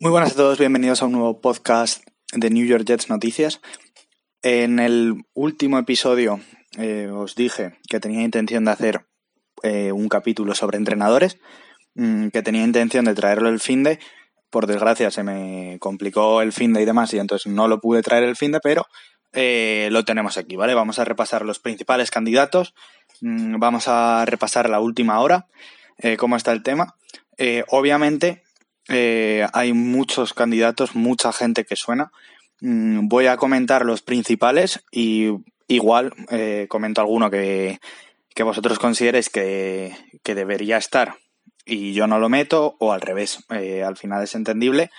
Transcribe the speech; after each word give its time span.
Muy 0.00 0.10
buenas 0.10 0.32
a 0.32 0.34
todos, 0.34 0.58
bienvenidos 0.58 1.00
a 1.00 1.06
un 1.06 1.12
nuevo 1.12 1.40
podcast 1.40 2.06
de 2.32 2.50
New 2.50 2.66
York 2.66 2.84
Jets 2.84 3.08
Noticias. 3.08 3.62
En 4.42 4.80
el 4.80 5.24
último 5.32 5.78
episodio 5.78 6.40
eh, 6.76 7.08
os 7.10 7.36
dije 7.36 7.78
que 7.88 8.00
tenía 8.00 8.22
intención 8.22 8.66
de 8.66 8.70
hacer 8.70 9.06
eh, 9.62 9.92
un 9.92 10.10
capítulo 10.10 10.54
sobre 10.54 10.76
entrenadores, 10.76 11.38
mm, 11.94 12.28
que 12.28 12.42
tenía 12.42 12.64
intención 12.64 13.06
de 13.06 13.14
traerlo 13.14 13.48
el 13.48 13.60
fin 13.60 13.82
de. 13.82 13.98
Por 14.50 14.66
desgracia 14.66 15.10
se 15.10 15.22
me 15.22 15.78
complicó 15.80 16.42
el 16.42 16.52
fin 16.52 16.74
de 16.74 16.82
y 16.82 16.84
demás 16.84 17.14
y 17.14 17.18
entonces 17.18 17.50
no 17.50 17.66
lo 17.66 17.80
pude 17.80 18.02
traer 18.02 18.24
el 18.24 18.36
fin 18.36 18.52
de, 18.52 18.60
pero 18.60 18.86
eh, 19.32 19.88
lo 19.90 20.04
tenemos 20.04 20.36
aquí, 20.36 20.56
¿vale? 20.56 20.74
Vamos 20.74 20.98
a 20.98 21.04
repasar 21.04 21.46
los 21.46 21.60
principales 21.60 22.10
candidatos, 22.10 22.74
mm, 23.22 23.58
vamos 23.58 23.88
a 23.88 24.26
repasar 24.26 24.68
la 24.68 24.80
última 24.80 25.20
hora, 25.20 25.46
cómo 26.18 26.36
está 26.36 26.52
el 26.52 26.62
tema. 26.62 26.96
Obviamente 27.68 28.42
hay 28.88 29.72
muchos 29.72 30.34
candidatos, 30.34 30.94
mucha 30.94 31.32
gente 31.32 31.64
que 31.64 31.76
suena. 31.76 32.12
Mm, 32.60 33.08
voy 33.08 33.26
a 33.26 33.36
comentar 33.36 33.84
los 33.84 34.02
principales 34.02 34.84
y 34.90 35.30
igual 35.68 36.12
eh, 36.30 36.66
comento 36.68 37.00
alguno 37.00 37.30
que, 37.30 37.78
vosotros 38.38 38.78
consideréis 38.78 39.28
que, 39.28 39.94
debería 40.24 40.78
estar 40.78 41.16
y 41.66 41.92
yo 41.92 42.06
no 42.06 42.18
lo 42.18 42.28
meto 42.28 42.76
o 42.78 42.92
al 42.92 43.00
revés. 43.00 43.44
Eh, 43.50 43.82
al 43.82 43.96
final 43.96 44.22
es 44.22 44.34
entendible. 44.34 44.90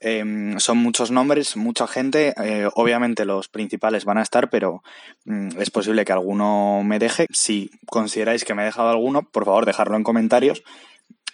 Em, 0.00 0.58
son 0.58 0.78
muchos 0.78 1.10
nombres, 1.10 1.56
mucha 1.56 1.86
gente. 1.86 2.34
Eh, 2.42 2.68
obviamente 2.74 3.24
los 3.24 3.48
principales 3.48 4.04
van 4.04 4.18
a 4.18 4.22
estar, 4.22 4.50
pero 4.50 4.82
mm, 5.24 5.60
es 5.60 5.70
posible 5.70 6.04
que 6.04 6.12
alguno 6.12 6.82
me 6.84 6.98
deje. 6.98 7.26
Si 7.30 7.70
consideráis 7.86 8.44
que 8.44 8.54
me 8.54 8.62
he 8.62 8.66
dejado 8.66 8.90
alguno, 8.90 9.22
por 9.22 9.44
favor, 9.44 9.66
dejadlo 9.66 9.96
en 9.96 10.02
comentarios. 10.02 10.62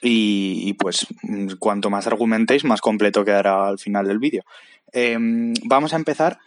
Y, 0.02 0.72
pues 0.74 1.06
cuanto 1.58 1.90
más 1.90 2.06
argumentéis, 2.06 2.64
más 2.64 2.80
completo 2.80 3.24
quedará 3.24 3.68
al 3.68 3.78
final 3.78 4.06
del 4.06 4.18
vídeo. 4.18 4.44
Em, 4.92 5.52
vamos 5.64 5.92
a 5.92 5.96
empezar 5.96 6.38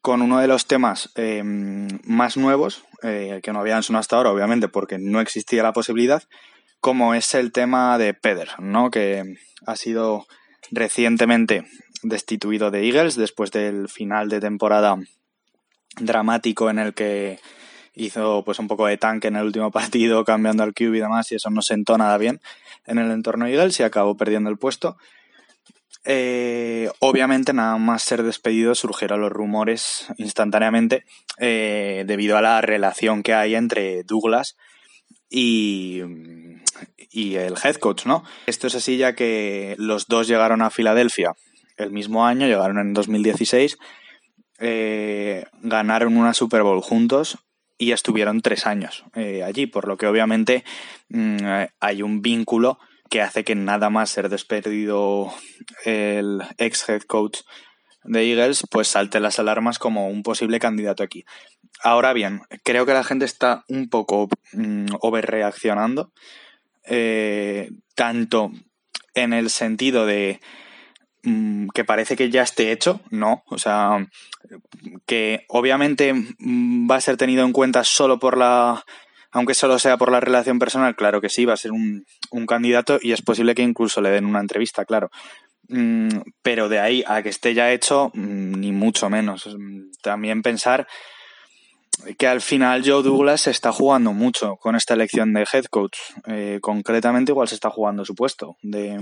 con 0.00 0.22
uno 0.22 0.38
de 0.38 0.48
los 0.48 0.66
temas 0.66 1.10
em, 1.14 1.86
más 2.04 2.36
nuevos, 2.36 2.84
eh, 3.02 3.40
que 3.42 3.52
no 3.52 3.60
habían 3.60 3.82
sonado 3.82 4.00
hasta 4.00 4.16
ahora, 4.16 4.32
obviamente, 4.32 4.68
porque 4.68 4.98
no 4.98 5.20
existía 5.20 5.62
la 5.62 5.72
posibilidad, 5.72 6.22
como 6.80 7.14
es 7.14 7.34
el 7.34 7.52
tema 7.52 7.98
de 7.98 8.14
Peder, 8.14 8.48
¿no? 8.58 8.90
que 8.90 9.36
ha 9.66 9.76
sido 9.76 10.26
recientemente 10.70 11.64
destituido 12.02 12.70
de 12.70 12.86
Eagles 12.86 13.16
después 13.16 13.50
del 13.50 13.88
final 13.88 14.28
de 14.28 14.40
temporada 14.40 14.96
dramático 15.96 16.70
en 16.70 16.78
el 16.78 16.94
que 16.94 17.38
hizo 17.94 18.42
pues 18.44 18.58
un 18.58 18.68
poco 18.68 18.86
de 18.86 18.96
tanque 18.96 19.28
en 19.28 19.36
el 19.36 19.44
último 19.44 19.70
partido 19.72 20.24
cambiando 20.24 20.62
al 20.62 20.74
QB 20.74 20.94
y 20.94 21.00
demás 21.00 21.30
y 21.32 21.36
eso 21.36 21.50
no 21.50 21.62
sentó 21.62 21.98
nada 21.98 22.16
bien 22.18 22.40
en 22.86 22.98
el 22.98 23.10
entorno 23.10 23.46
Eagles 23.46 23.80
y 23.80 23.82
acabó 23.82 24.16
perdiendo 24.16 24.50
el 24.50 24.58
puesto 24.58 24.96
eh, 26.04 26.90
obviamente, 27.00 27.52
nada 27.52 27.76
más 27.76 28.02
ser 28.02 28.22
despedido, 28.22 28.74
surgieron 28.74 29.20
los 29.20 29.30
rumores 29.30 30.06
instantáneamente 30.16 31.04
eh, 31.38 32.04
debido 32.06 32.36
a 32.36 32.42
la 32.42 32.60
relación 32.60 33.22
que 33.22 33.34
hay 33.34 33.54
entre 33.54 34.02
Douglas 34.04 34.56
y, 35.28 36.00
y 37.10 37.34
el 37.34 37.54
head 37.62 37.76
coach, 37.76 38.06
¿no? 38.06 38.24
Esto 38.46 38.66
es 38.66 38.74
así 38.74 38.96
ya 38.96 39.14
que 39.14 39.74
los 39.78 40.06
dos 40.06 40.26
llegaron 40.26 40.62
a 40.62 40.70
Filadelfia 40.70 41.34
el 41.76 41.90
mismo 41.90 42.26
año, 42.26 42.46
llegaron 42.46 42.78
en 42.78 42.94
2016, 42.94 43.78
eh, 44.58 45.44
ganaron 45.62 46.16
una 46.16 46.34
Super 46.34 46.62
Bowl 46.62 46.80
juntos 46.80 47.38
y 47.80 47.92
estuvieron 47.92 48.42
tres 48.42 48.66
años 48.66 49.04
allí, 49.14 49.66
por 49.66 49.88
lo 49.88 49.96
que 49.96 50.06
obviamente 50.06 50.64
mm, 51.08 51.38
hay 51.80 52.02
un 52.02 52.20
vínculo 52.20 52.78
que 53.08 53.22
hace 53.22 53.42
que 53.42 53.54
nada 53.56 53.90
más 53.90 54.10
ser 54.10 54.28
despedido 54.28 55.32
el 55.84 56.42
ex 56.58 56.88
head 56.88 57.02
coach 57.02 57.40
de 58.04 58.30
Eagles, 58.30 58.66
pues 58.70 58.88
salte 58.88 59.18
las 59.18 59.38
alarmas 59.38 59.78
como 59.78 60.08
un 60.08 60.22
posible 60.22 60.60
candidato 60.60 61.02
aquí. 61.02 61.24
Ahora 61.82 62.12
bien, 62.12 62.42
creo 62.62 62.86
que 62.86 62.92
la 62.92 63.04
gente 63.04 63.24
está 63.24 63.64
un 63.68 63.88
poco 63.88 64.28
mm, 64.52 64.86
overreaccionando, 65.00 66.12
eh, 66.84 67.70
tanto 67.94 68.52
en 69.14 69.32
el 69.32 69.50
sentido 69.50 70.06
de 70.06 70.40
que 71.72 71.84
parece 71.84 72.16
que 72.16 72.30
ya 72.30 72.42
esté 72.42 72.72
hecho, 72.72 73.00
no, 73.10 73.42
o 73.46 73.58
sea, 73.58 74.06
que 75.06 75.44
obviamente 75.48 76.12
va 76.40 76.96
a 76.96 77.00
ser 77.00 77.16
tenido 77.16 77.44
en 77.44 77.52
cuenta 77.52 77.84
solo 77.84 78.18
por 78.18 78.36
la 78.36 78.84
aunque 79.32 79.54
solo 79.54 79.78
sea 79.78 79.96
por 79.96 80.10
la 80.10 80.20
relación 80.20 80.58
personal, 80.58 80.96
claro 80.96 81.20
que 81.20 81.28
sí, 81.28 81.44
va 81.44 81.54
a 81.54 81.56
ser 81.56 81.72
un, 81.72 82.04
candidato 82.46 82.98
y 83.00 83.12
es 83.12 83.22
posible 83.22 83.54
que 83.54 83.62
incluso 83.62 84.00
le 84.00 84.10
den 84.10 84.26
una 84.26 84.40
entrevista, 84.40 84.84
claro. 84.84 85.10
Mm, 85.68 86.08
pero 86.42 86.68
de 86.68 86.80
ahí 86.80 87.04
a 87.06 87.22
que 87.22 87.28
esté 87.28 87.54
ya 87.54 87.70
hecho, 87.72 88.10
mm, 88.12 88.58
ni 88.58 88.72
mucho 88.72 89.08
menos. 89.08 89.48
También 90.02 90.42
pensar 90.42 90.88
que 92.18 92.26
al 92.26 92.40
final 92.40 92.82
Joe 92.84 93.02
Douglas 93.02 93.42
se 93.42 93.50
está 93.50 93.72
jugando 93.72 94.12
mucho 94.12 94.56
con 94.56 94.74
esta 94.74 94.94
elección 94.94 95.32
de 95.32 95.46
head 95.52 95.66
coach. 95.66 95.98
Eh, 96.26 96.58
concretamente, 96.60 97.32
igual 97.32 97.46
se 97.46 97.54
está 97.54 97.70
jugando 97.70 98.04
su 98.04 98.14
puesto. 98.14 98.56
De, 98.62 98.98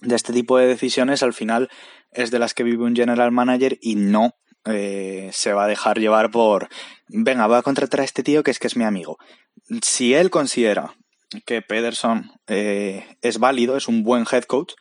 de 0.00 0.14
este 0.14 0.32
tipo 0.32 0.58
de 0.58 0.66
decisiones, 0.66 1.22
al 1.22 1.32
final 1.32 1.68
es 2.12 2.30
de 2.30 2.38
las 2.38 2.54
que 2.54 2.64
vive 2.64 2.84
un 2.84 2.96
general 2.96 3.32
manager 3.32 3.78
y 3.80 3.96
no 3.96 4.32
eh, 4.64 5.30
se 5.32 5.52
va 5.52 5.64
a 5.64 5.68
dejar 5.68 5.98
llevar 5.98 6.30
por, 6.30 6.68
venga, 7.08 7.46
voy 7.46 7.56
a 7.56 7.62
contratar 7.62 8.00
a 8.00 8.04
este 8.04 8.22
tío 8.22 8.42
que 8.42 8.50
es 8.50 8.58
que 8.58 8.66
es 8.66 8.76
mi 8.76 8.84
amigo. 8.84 9.18
Si 9.82 10.14
él 10.14 10.30
considera 10.30 10.94
que 11.44 11.62
Pederson 11.62 12.30
eh, 12.46 13.04
es 13.22 13.38
válido, 13.38 13.76
es 13.76 13.88
un 13.88 14.02
buen 14.02 14.24
head 14.30 14.44
coach, 14.44 14.74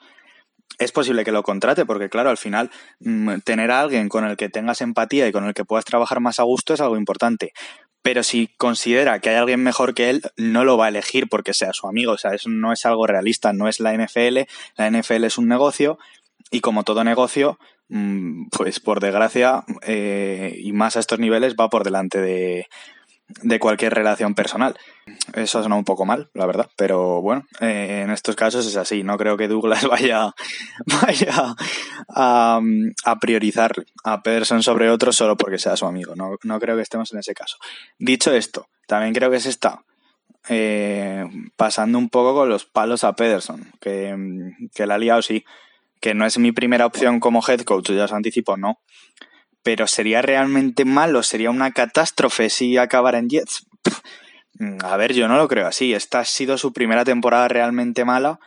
es 0.77 0.91
posible 0.91 1.23
que 1.23 1.31
lo 1.31 1.43
contrate, 1.43 1.85
porque 1.85 2.09
claro, 2.09 2.29
al 2.29 2.37
final 2.37 2.71
mm, 2.99 3.39
tener 3.45 3.71
a 3.71 3.81
alguien 3.81 4.09
con 4.09 4.25
el 4.25 4.35
que 4.35 4.49
tengas 4.49 4.81
empatía 4.81 5.27
y 5.27 5.31
con 5.31 5.45
el 5.45 5.53
que 5.53 5.65
puedas 5.65 5.85
trabajar 5.85 6.19
más 6.19 6.39
a 6.39 6.43
gusto 6.43 6.73
es 6.73 6.81
algo 6.81 6.97
importante. 6.97 7.53
Pero 8.05 8.21
si 8.21 8.49
considera 8.57 9.17
que 9.17 9.31
hay 9.31 9.37
alguien 9.37 9.63
mejor 9.63 9.95
que 9.95 10.11
él, 10.11 10.21
no 10.37 10.63
lo 10.63 10.77
va 10.77 10.85
a 10.85 10.89
elegir 10.89 11.27
porque 11.27 11.55
sea 11.55 11.73
su 11.73 11.87
amigo. 11.87 12.11
O 12.11 12.17
sea, 12.19 12.35
eso 12.35 12.49
no 12.49 12.71
es 12.71 12.85
algo 12.85 13.07
realista, 13.07 13.51
no 13.51 13.67
es 13.67 13.79
la 13.79 13.95
NFL. 13.95 14.45
La 14.77 14.91
NFL 14.91 15.23
es 15.23 15.39
un 15.39 15.47
negocio 15.47 15.97
y 16.51 16.59
como 16.59 16.83
todo 16.83 17.03
negocio, 17.03 17.57
Mm, 17.87 18.47
pues 18.49 18.79
por 18.79 18.99
desgracia, 18.99 19.63
eh, 19.83 20.55
y 20.57 20.73
más 20.73 20.95
a 20.95 20.99
estos 20.99 21.19
niveles, 21.19 21.55
va 21.55 21.69
por 21.69 21.83
delante 21.83 22.19
de, 22.19 22.67
de 23.41 23.59
cualquier 23.59 23.93
relación 23.93 24.35
personal. 24.35 24.77
Eso 25.33 25.59
suena 25.59 25.75
un 25.75 25.83
poco 25.83 26.05
mal, 26.05 26.29
la 26.33 26.45
verdad, 26.45 26.69
pero 26.75 27.21
bueno, 27.21 27.45
eh, 27.59 28.01
en 28.03 28.11
estos 28.11 28.35
casos 28.35 28.65
es 28.65 28.75
así. 28.77 29.03
No 29.03 29.17
creo 29.17 29.37
que 29.37 29.47
Douglas 29.47 29.85
vaya, 29.89 30.33
vaya 30.85 31.55
a, 32.09 32.61
a, 33.05 33.15
priorizar 33.19 33.73
a 34.03 34.21
Pederson 34.21 34.63
sobre 34.63 34.89
otro 34.89 35.11
solo 35.11 35.37
porque 35.37 35.59
sea 35.59 35.77
su 35.77 35.85
amigo. 35.85 36.15
No, 36.15 36.37
no, 36.43 36.59
creo 36.59 36.75
que 36.75 36.83
estemos 36.83 37.11
en 37.13 37.19
ese 37.19 37.33
caso. 37.33 37.57
Dicho 37.99 38.33
esto, 38.33 38.67
también 38.87 39.13
creo 39.13 39.31
que 39.31 39.39
se 39.39 39.49
está 39.49 39.83
eh, 40.49 41.25
pasando 41.55 41.97
un 41.97 42.09
poco 42.09 42.35
con 42.35 42.49
los 42.49 42.65
palos 42.65 43.03
a 43.03 43.13
Pederson, 43.13 43.71
que, 43.81 44.15
que 44.73 44.85
la 44.85 44.95
ha 44.95 44.99
liado, 44.99 45.21
sí 45.21 45.43
que 46.05 46.13
no 46.13 46.25
es 46.25 46.37
mi 46.37 46.51
primera 46.51 46.85
opción 46.85 47.19
como 47.19 47.41
head 47.47 47.61
coach, 47.61 47.89
ya 47.89 48.05
os 48.05 48.13
anticipo, 48.13 48.57
no. 48.57 48.79
Pero 49.65 49.87
sería 49.87 50.21
realmente 50.21 50.85
malo, 50.85 51.23
sería 51.23 51.49
una 51.49 51.71
catástrofe 51.71 52.51
si 52.51 52.77
acabara 52.77 53.17
en 53.17 53.29
Jets. 53.29 53.65
a 54.83 54.95
ver, 54.95 55.13
yo 55.13 55.27
no 55.27 55.37
lo 55.37 55.47
creo 55.47 55.65
así. 55.65 55.95
Esta 55.95 56.19
ha 56.19 56.25
sido 56.25 56.59
su 56.59 56.71
primera 56.71 57.03
temporada 57.03 57.47
realmente 57.47 58.05
mala 58.05 58.39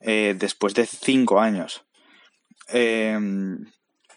eh, 0.00 0.34
después 0.34 0.72
de 0.72 0.86
cinco 0.86 1.40
años. 1.40 1.84
Em, 2.68 3.66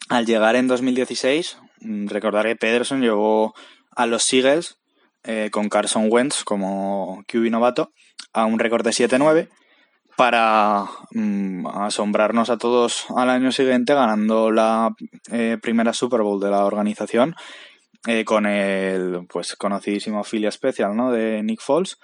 al 0.07 0.25
llegar 0.25 0.55
en 0.55 0.69
2016, 0.69 1.57
mm, 1.81 2.07
recordaré 2.07 2.51
que 2.51 2.55
Pederson 2.55 3.01
llegó 3.01 3.53
a 3.91 4.05
los 4.05 4.23
Seagulls 4.23 4.77
eh, 5.25 5.49
con 5.51 5.67
Carson 5.67 6.07
Wentz 6.09 6.45
como 6.45 7.21
QB 7.27 7.51
novato 7.51 7.91
a 8.31 8.45
un 8.45 8.59
récord 8.59 8.85
de 8.85 8.91
7-9 8.91 9.49
para 10.15 10.85
mm, 11.11 11.67
asombrarnos 11.67 12.49
a 12.49 12.57
todos 12.57 13.05
al 13.15 13.29
año 13.29 13.51
siguiente 13.51 13.93
ganando 13.93 14.51
la 14.51 14.95
eh, 15.31 15.57
primera 15.61 15.93
Super 15.93 16.21
Bowl 16.21 16.39
de 16.39 16.49
la 16.49 16.65
organización 16.65 17.35
eh, 18.07 18.23
con 18.23 18.45
el 18.45 19.25
pues 19.27 19.55
conocidísimo 19.55 20.23
Filia 20.23 20.51
Special 20.51 20.95
¿no? 20.95 21.11
de 21.11 21.43
Nick 21.43 21.61
Foles 21.61 21.97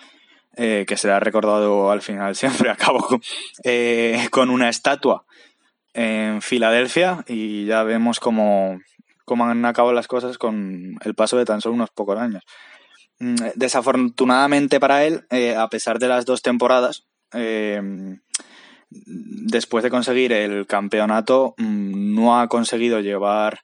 eh, 0.58 0.86
que 0.88 0.98
será 0.98 1.20
recordado 1.20 1.92
al 1.92 2.02
final 2.02 2.36
siempre 2.36 2.70
a 2.70 2.76
cabo 2.76 3.08
con 4.32 4.50
una 4.50 4.70
estatua 4.70 5.26
en 5.94 6.42
Filadelfia 6.42 7.24
y 7.28 7.66
ya 7.66 7.84
vemos 7.84 8.20
cómo, 8.20 8.80
cómo 9.26 9.46
han 9.46 9.64
acabado 9.66 9.94
las 9.94 10.08
cosas 10.08 10.38
con 10.38 10.96
el 11.04 11.16
paso 11.16 11.38
de 11.38 11.46
tan 11.46 11.62
solo 11.62 11.76
unos 11.76 11.92
pocos 11.92 12.18
años. 12.18 12.44
Mm, 13.20 13.36
desafortunadamente 13.56 14.80
para 14.80 15.04
él, 15.06 15.26
a 15.58 15.68
pesar 15.70 16.00
de 16.00 16.08
las 16.08 16.26
dos 16.26 16.42
temporadas, 16.42 17.06
Em, 17.34 18.20
después 18.90 19.84
de 19.84 19.90
conseguir 19.90 20.34
el 20.34 20.68
campeonato, 20.68 21.54
mm, 21.58 22.16
no 22.16 22.40
ha 22.40 22.48
conseguido 22.48 23.00
llevar 23.00 23.60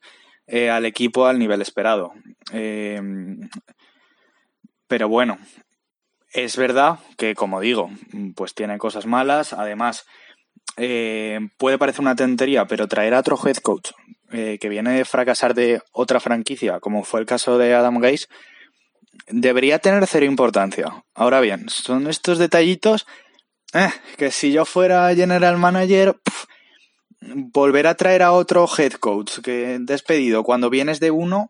eh, 0.47 0.69
al 0.69 0.85
equipo 0.85 1.25
al 1.25 1.39
nivel 1.39 1.61
esperado. 1.61 2.13
Em, 2.51 3.49
pero 4.87 5.09
bueno, 5.09 5.37
es 6.31 6.55
verdad 6.55 6.99
que, 7.17 7.35
como 7.35 7.59
digo, 7.59 7.89
pues 8.35 8.53
tiene 8.53 8.77
cosas 8.77 9.05
malas. 9.05 9.53
Además, 9.53 10.05
eh, 10.77 11.39
puede 11.57 11.77
parecer 11.77 12.01
una 12.01 12.15
tontería, 12.15 12.65
pero 12.65 12.87
traer 12.87 13.13
a 13.13 13.19
otro 13.19 13.37
head 13.43 13.57
coach 13.57 13.91
eh, 14.31 14.57
que 14.59 14.69
viene 14.69 14.91
de 14.91 15.05
fracasar 15.05 15.53
de 15.53 15.81
otra 15.91 16.19
franquicia, 16.19 16.79
como 16.79 17.03
fue 17.03 17.19
el 17.19 17.25
caso 17.25 17.57
de 17.57 17.73
Adam 17.73 17.99
Gaze, 17.99 18.27
debería 19.27 19.79
tener 19.79 20.05
cero 20.05 20.25
importancia. 20.25 21.03
Ahora 21.13 21.41
bien, 21.41 21.69
son 21.69 22.07
estos 22.07 22.37
detallitos 22.37 23.07
eh, 23.77 23.89
que 24.17 24.31
si 24.31 24.51
yo 24.51 24.65
fuera 24.65 25.13
general 25.15 25.57
manager, 25.57 26.15
volver 27.21 27.87
a 27.87 27.95
traer 27.95 28.23
a 28.23 28.31
otro 28.31 28.67
head 28.77 28.93
coach 28.93 29.39
que 29.39 29.77
despedido 29.81 30.43
cuando 30.43 30.69
vienes 30.69 30.99
de 30.99 31.11
uno, 31.11 31.49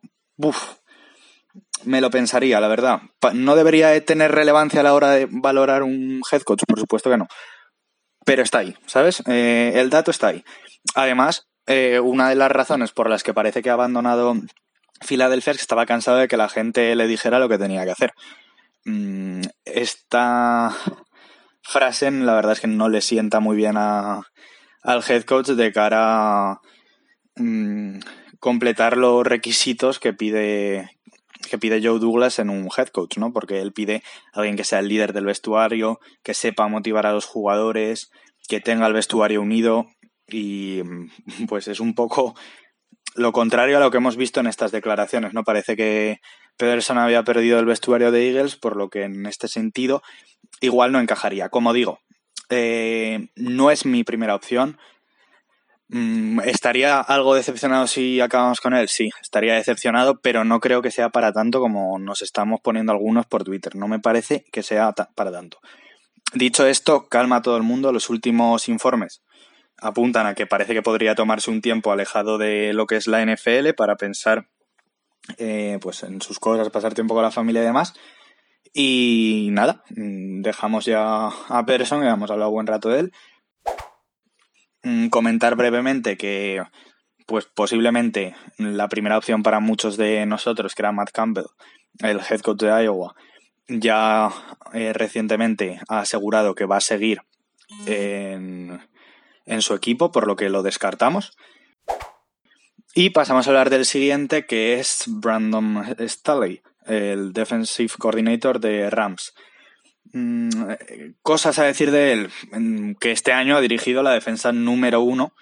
me 1.83 2.01
lo 2.01 2.09
pensaría, 2.09 2.59
la 2.59 2.67
verdad. 2.67 3.01
No 3.33 3.55
debería 3.55 4.03
tener 4.05 4.31
relevancia 4.31 4.81
a 4.81 4.83
la 4.83 4.93
hora 4.93 5.11
de 5.11 5.27
valorar 5.29 5.83
un 5.83 6.21
head 6.31 6.41
coach, 6.41 6.63
por 6.67 6.79
supuesto 6.79 7.09
que 7.09 7.17
no. 7.17 7.27
Pero 8.25 8.43
está 8.43 8.59
ahí, 8.59 8.75
¿sabes? 8.85 9.23
Eh, 9.27 9.73
el 9.75 9.89
dato 9.89 10.11
está 10.11 10.27
ahí. 10.27 10.43
Además, 10.95 11.47
eh, 11.65 11.99
una 11.99 12.29
de 12.29 12.35
las 12.35 12.51
razones 12.51 12.91
por 12.91 13.09
las 13.09 13.23
que 13.23 13.33
parece 13.33 13.61
que 13.61 13.69
ha 13.69 13.73
abandonado 13.73 14.35
Filadelfia 15.01 15.51
es 15.51 15.57
que 15.57 15.61
estaba 15.61 15.85
cansado 15.85 16.17
de 16.17 16.27
que 16.27 16.37
la 16.37 16.49
gente 16.49 16.95
le 16.95 17.07
dijera 17.07 17.39
lo 17.39 17.49
que 17.49 17.57
tenía 17.57 17.85
que 17.85 17.91
hacer. 17.91 18.13
Mm, 18.85 19.41
esta 19.65 20.75
frase, 21.67 22.09
la 22.11 22.33
verdad 22.33 22.53
es 22.53 22.61
que 22.61 22.67
no 22.67 22.89
le 22.89 23.01
sienta 23.01 23.39
muy 23.39 23.57
bien 23.57 23.75
a, 23.77 24.21
al 24.83 25.03
head 25.07 25.23
coach 25.23 25.49
de 25.49 25.71
cara 25.73 26.51
a 26.51 26.61
mm, 27.35 27.99
completar 28.39 28.97
los 28.97 29.25
requisitos 29.25 29.99
que 29.99 30.13
pide 30.13 30.89
que 31.49 31.57
pide 31.57 31.81
Joe 31.81 31.99
Douglas 31.99 32.39
en 32.39 32.49
un 32.49 32.67
head 32.75 32.87
coach, 32.87 33.17
¿no? 33.17 33.31
Porque 33.31 33.61
él 33.61 33.71
pide 33.71 34.03
a 34.33 34.39
alguien 34.39 34.57
que 34.57 34.63
sea 34.63 34.79
el 34.79 34.87
líder 34.87 35.13
del 35.13 35.25
vestuario, 35.25 35.99
que 36.23 36.33
sepa 36.33 36.67
motivar 36.67 37.05
a 37.05 37.13
los 37.13 37.25
jugadores, 37.25 38.11
que 38.47 38.59
tenga 38.59 38.87
el 38.87 38.93
vestuario 38.93 39.41
unido 39.41 39.87
y 40.27 40.81
pues 41.47 41.67
es 41.67 41.79
un 41.79 41.95
poco 41.95 42.35
lo 43.15 43.31
contrario 43.31 43.77
a 43.77 43.79
lo 43.79 43.91
que 43.91 43.97
hemos 43.97 44.15
visto 44.15 44.39
en 44.39 44.47
estas 44.47 44.71
declaraciones, 44.71 45.33
¿no? 45.33 45.43
Parece 45.43 45.75
que 45.75 46.19
Pederson 46.57 46.97
había 46.97 47.23
perdido 47.23 47.59
el 47.59 47.65
vestuario 47.65 48.11
de 48.11 48.29
Eagles, 48.29 48.55
por 48.55 48.75
lo 48.75 48.89
que 48.89 49.03
en 49.03 49.25
este 49.25 49.47
sentido 49.47 50.01
igual 50.61 50.91
no 50.91 50.99
encajaría. 50.99 51.49
Como 51.49 51.73
digo, 51.73 51.99
eh, 52.49 53.29
no 53.35 53.71
es 53.71 53.85
mi 53.85 54.03
primera 54.03 54.35
opción. 54.35 54.77
Mm, 55.89 56.41
¿Estaría 56.41 56.99
algo 56.99 57.33
decepcionado 57.35 57.87
si 57.87 58.19
acabamos 58.19 58.59
con 58.59 58.73
él? 58.73 58.89
Sí, 58.89 59.09
estaría 59.21 59.55
decepcionado, 59.55 60.19
pero 60.19 60.43
no 60.43 60.59
creo 60.59 60.81
que 60.81 60.91
sea 60.91 61.09
para 61.09 61.31
tanto 61.31 61.59
como 61.59 61.97
nos 61.99 62.21
estamos 62.21 62.59
poniendo 62.61 62.91
algunos 62.91 63.25
por 63.25 63.43
Twitter. 63.43 63.75
No 63.75 63.87
me 63.87 63.99
parece 63.99 64.45
que 64.51 64.63
sea 64.63 64.91
para 64.91 65.31
tanto. 65.31 65.59
Dicho 66.33 66.67
esto, 66.67 67.07
calma 67.07 67.37
a 67.37 67.41
todo 67.41 67.55
el 67.55 67.63
mundo. 67.63 67.93
Los 67.93 68.09
últimos 68.09 68.67
informes 68.67 69.21
apuntan 69.79 70.25
a 70.25 70.35
que 70.35 70.47
parece 70.47 70.73
que 70.73 70.81
podría 70.81 71.15
tomarse 71.15 71.51
un 71.51 71.61
tiempo 71.61 71.91
alejado 71.91 72.37
de 72.37 72.73
lo 72.73 72.85
que 72.85 72.95
es 72.95 73.07
la 73.07 73.23
NFL 73.23 73.73
para 73.77 73.95
pensar 73.95 74.47
eh, 75.37 75.77
pues 75.81 76.03
en 76.03 76.21
sus 76.21 76.39
cosas, 76.39 76.69
pasar 76.69 76.93
tiempo 76.93 77.13
con 77.13 77.23
la 77.23 77.31
familia 77.31 77.61
y 77.61 77.65
demás. 77.65 77.93
Y 78.79 79.49
nada, 79.53 79.83
mm, 79.89 80.43
dejamos 80.43 80.85
ya 80.85 81.29
a 81.29 81.65
Peterson, 81.65 82.01
que 82.01 82.07
hemos 82.09 82.29
hablado 82.29 82.51
buen 82.51 82.67
rato 82.67 82.89
de 82.89 82.99
él. 82.99 83.13
Mm, 84.83 85.07
comentar 85.07 85.55
brevemente 85.55 86.15
que 86.15 86.61
pues 87.25 87.47
posiblemente 87.47 88.35
la 88.59 88.87
primera 88.87 89.17
opción 89.17 89.41
para 89.41 89.59
muchos 89.59 89.97
de 89.97 90.27
nosotros, 90.27 90.75
que 90.75 90.83
era 90.83 90.91
Matt 90.91 91.09
Campbell, 91.11 91.47
el 92.01 92.19
head 92.19 92.41
coach 92.41 92.59
de 92.59 92.83
Iowa, 92.83 93.15
ya 93.67 94.29
eh, 94.73 94.93
recientemente 94.93 95.81
ha 95.89 96.01
asegurado 96.01 96.53
que 96.53 96.65
va 96.65 96.77
a 96.77 96.81
seguir 96.81 97.21
en 97.87 98.79
su 99.61 99.73
equipo, 99.73 100.11
por 100.11 100.27
lo 100.27 100.35
que 100.35 100.49
lo 100.49 100.61
descartamos. 100.61 101.35
Y 102.93 103.09
pasamos 103.09 103.47
a 103.47 103.49
hablar 103.49 103.71
del 103.71 103.85
siguiente, 103.85 104.45
que 104.45 104.79
es 104.79 105.05
Brandon 105.07 105.83
Staley, 106.07 106.61
el 106.87 107.33
Defensive 107.33 107.93
Coordinator 107.97 108.59
de 108.59 108.89
Rams. 108.89 109.33
Mm, 110.13 110.49
cosas 111.21 111.59
a 111.59 111.65
decir 111.65 111.91
de 111.91 112.13
él, 112.13 112.29
mm, 112.51 112.93
que 112.99 113.11
este 113.11 113.33
año 113.33 113.57
ha 113.57 113.61
dirigido 113.61 114.03
la 114.03 114.11
defensa 114.11 114.51
número 114.51 115.01
uno 115.01 115.33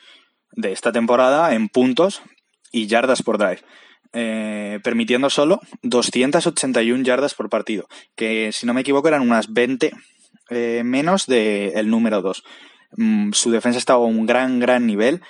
de 0.52 0.72
esta 0.72 0.92
temporada 0.92 1.54
en 1.54 1.70
puntos 1.70 2.22
y 2.72 2.88
yardas 2.88 3.22
por 3.22 3.38
drive, 3.38 3.62
eh, 4.14 4.80
permitiendo 4.84 5.30
solo 5.30 5.60
281 5.84 7.04
yardas 7.04 7.36
por 7.36 7.50
partido, 7.50 7.88
que 8.16 8.52
si 8.52 8.66
no 8.66 8.74
me 8.74 8.82
equivoco 8.82 9.08
eran 9.08 9.22
unas 9.22 9.54
20 9.54 9.92
eh, 10.50 10.82
menos 10.84 11.26
del 11.28 11.90
número 11.90 12.22
2. 12.22 12.44
Mm, 12.98 13.32
su 13.34 13.52
defensa 13.52 13.78
estaba 13.78 14.04
a 14.04 14.08
un 14.08 14.26
gran, 14.26 14.60
gran 14.60 14.86
nivel. 14.86 15.22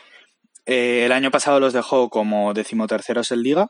Eh, 0.65 1.03
el 1.05 1.11
año 1.11 1.31
pasado 1.31 1.59
los 1.59 1.73
dejó 1.73 2.09
como 2.09 2.53
decimoterceros 2.53 3.31
en 3.31 3.43
liga 3.43 3.69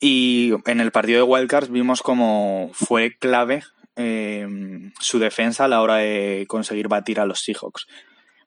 y 0.00 0.52
en 0.64 0.80
el 0.80 0.90
partido 0.90 1.18
de 1.18 1.30
Wildcards 1.30 1.70
vimos 1.70 2.02
como 2.02 2.70
fue 2.72 3.16
clave 3.18 3.62
em, 3.96 4.92
su 4.98 5.18
defensa 5.18 5.66
a 5.66 5.68
la 5.68 5.82
hora 5.82 5.96
de 5.96 6.46
conseguir 6.48 6.88
batir 6.88 7.20
a 7.20 7.26
los 7.26 7.40
Seahawks. 7.40 7.86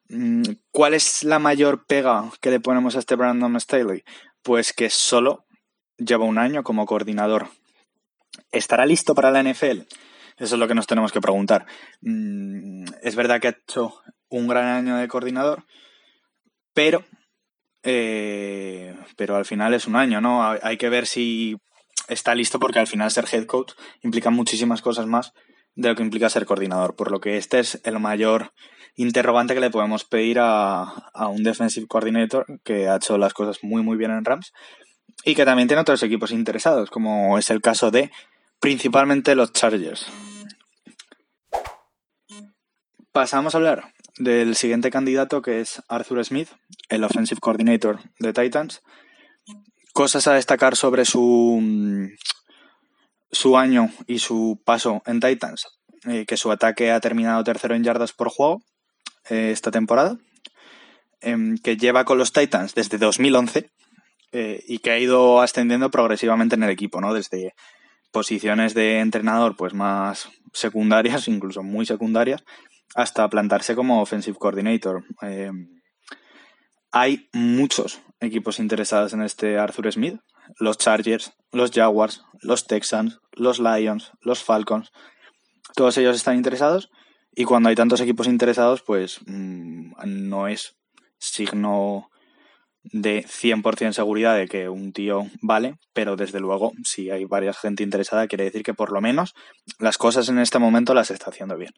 Mm, 0.10 0.44
¿Cuál 0.72 0.96
es 0.96 1.24
la 1.24 1.40
mayor 1.40 1.86
pega 1.86 2.30
que 2.42 2.50
le 2.50 2.60
ponemos 2.60 2.96
a 2.96 3.00
este 3.00 3.16
Brandon 3.16 3.60
Staley? 3.60 4.04
Pues 4.42 4.74
que 4.74 4.90
solo 4.90 5.46
lleva 5.98 6.26
un 6.26 6.40
año 6.40 6.64
como 6.64 6.86
coordinador. 6.86 7.50
¿Estará 8.52 8.86
listo 8.86 9.14
para 9.14 9.32
la 9.32 9.44
NFL? 9.44 9.82
Eso 10.38 10.56
es 10.56 10.60
lo 10.60 10.68
que 10.68 10.76
nos 10.76 10.88
tenemos 10.88 11.12
que 11.12 11.22
preguntar. 11.22 11.68
Mm, 12.02 12.86
es 13.04 13.16
verdad 13.16 13.40
que 13.40 13.48
ha 13.48 13.52
hecho 13.52 14.02
un 14.30 14.48
gran 14.48 14.66
año 14.66 14.98
de 14.98 15.08
coordinador, 15.08 15.66
pero, 16.74 17.06
eh, 17.84 18.96
pero 19.18 19.36
al 19.36 19.46
final 19.46 19.74
es 19.74 19.88
un 19.88 19.96
año, 19.96 20.22
¿no? 20.22 20.44
Hay 20.62 20.78
que 20.78 20.90
ver 20.90 21.06
si 21.06 21.58
está 22.08 22.36
listo 22.36 22.60
porque 22.60 22.80
al 22.80 22.88
final 22.88 23.12
ser 23.12 23.26
head 23.32 23.46
coach 23.46 23.74
implica 24.02 24.30
muchísimas 24.30 24.82
cosas 24.82 25.06
más 25.06 25.34
de 25.76 25.90
lo 25.90 25.96
que 25.96 26.04
implica 26.04 26.30
ser 26.30 26.46
coordinador, 26.46 26.96
por 26.96 27.12
lo 27.12 27.20
que 27.20 27.38
este 27.38 27.60
es 27.60 27.82
el 27.84 28.00
mayor 28.00 28.54
interrogante 28.96 29.54
que 29.54 29.60
le 29.60 29.72
podemos 29.72 30.06
pedir 30.06 30.40
a, 30.40 30.84
a 30.84 31.28
un 31.28 31.44
defensive 31.44 31.88
coordinator 31.88 32.46
que 32.64 32.88
ha 32.88 32.98
hecho 32.98 33.18
las 33.18 33.34
cosas 33.34 33.64
muy 33.64 33.82
muy 33.82 33.98
bien 33.98 34.12
en 34.12 34.24
Rams 34.24 34.54
y 35.26 35.34
que 35.36 35.46
también 35.46 35.68
tiene 35.68 35.82
otros 35.82 36.04
equipos 36.04 36.32
interesados, 36.32 36.90
como 36.90 37.38
es 37.38 37.50
el 37.50 37.62
caso 37.62 37.92
de 37.92 38.12
principalmente 38.60 39.36
los 39.36 39.52
Chargers. 39.52 40.08
Pasamos 43.14 43.54
a 43.54 43.60
hablar 43.60 43.94
del 44.18 44.56
siguiente 44.56 44.90
candidato 44.90 45.44
que 45.44 45.62
es 45.62 45.84
Arthur 45.88 46.26
Smith, 46.26 46.50
el 46.90 47.04
Offensive 47.04 47.40
Coordinator 47.40 48.00
de 48.18 48.34
Titans. 48.34 48.82
Cosas 49.94 50.26
a 50.26 50.34
destacar 50.34 50.76
sobre 50.76 51.06
su, 51.06 52.10
su 53.32 53.56
año 53.56 53.92
y 54.08 54.18
su 54.18 54.60
paso 54.66 55.04
en 55.06 55.20
Titans. 55.20 55.68
Eh, 56.08 56.26
que 56.26 56.38
su 56.38 56.52
ataque 56.52 56.90
ha 56.90 57.00
terminado 57.02 57.44
tercero 57.44 57.76
en 57.76 57.84
yardas 57.84 58.14
por 58.14 58.30
juego 58.30 58.64
eh, 59.30 59.52
esta 59.52 59.70
temporada. 59.70 60.18
Em, 61.22 61.60
que 61.60 61.78
lleva 61.78 62.06
con 62.06 62.18
los 62.18 62.34
Titans 62.34 62.74
desde 62.74 62.98
2011 62.98 63.70
eh, 64.32 64.64
y 64.68 64.80
que 64.80 64.90
ha 64.90 64.98
ido 64.98 65.40
ascendiendo 65.40 65.92
progresivamente 65.92 66.56
en 66.56 66.64
el 66.64 66.72
equipo, 66.72 67.00
¿no? 67.00 67.14
Desde 67.14 67.54
posiciones 68.12 68.74
de 68.74 69.02
entrenador 69.02 69.56
pues 69.56 69.76
más 69.76 70.30
secundarias, 70.52 71.28
incluso 71.28 71.62
muy 71.62 71.86
secundarias, 71.86 72.44
hasta 72.96 73.30
plantarse 73.30 73.76
como 73.76 74.02
offensive 74.02 74.38
coordinator. 74.38 75.04
Eh, 75.22 75.52
hay 76.92 77.30
muchos 77.34 78.02
equipos 78.20 78.60
interesados 78.60 79.14
en 79.14 79.22
este 79.22 79.58
Arthur 79.58 79.92
Smith. 79.92 80.20
Los 80.60 80.78
Chargers, 80.78 81.34
los 81.52 81.72
Jaguars, 81.72 82.24
los 82.42 82.68
Texans, 82.68 83.20
los 83.32 83.60
Lions, 83.60 84.12
los 84.22 84.44
Falcons. 84.44 84.92
Todos 85.76 85.98
ellos 85.98 86.16
están 86.16 86.36
interesados 86.36 86.92
y 87.36 87.46
cuando 87.46 87.70
hay 87.70 87.76
tantos 87.76 88.02
equipos 88.02 88.28
interesados, 88.28 88.82
pues 88.84 89.20
mm, 89.26 89.94
no 90.06 90.48
es 90.48 90.76
signo 91.18 92.10
de 92.84 93.26
100% 93.26 93.94
seguridad 93.94 94.36
de 94.36 94.48
que 94.48 94.70
un 94.70 94.92
tío 94.92 95.26
vale, 95.42 95.78
pero 95.94 96.16
desde 96.16 96.40
luego, 96.40 96.74
si 96.84 97.10
hay 97.10 97.26
varias 97.26 97.58
gente 97.58 97.82
interesada, 97.82 98.28
quiere 98.28 98.44
decir 98.44 98.62
que 98.62 98.74
por 98.74 98.92
lo 98.92 99.02
menos 99.02 99.34
las 99.80 99.98
cosas 99.98 100.28
en 100.30 100.38
este 100.38 100.60
momento 100.60 100.94
las 100.94 101.10
está 101.10 101.30
haciendo 101.30 101.58
bien. 101.58 101.72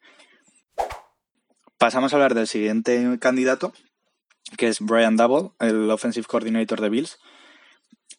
Pasamos 1.85 2.11
a 2.11 2.15
hablar 2.15 2.33
del 2.33 2.47
siguiente 2.47 3.19
candidato, 3.19 3.71
que 4.57 4.69
es 4.69 4.79
Brian 4.79 5.17
Double, 5.17 5.51
el 5.59 5.91
Offensive 5.91 6.25
Coordinator 6.25 6.81
de 6.81 6.89
Bills. 6.89 7.19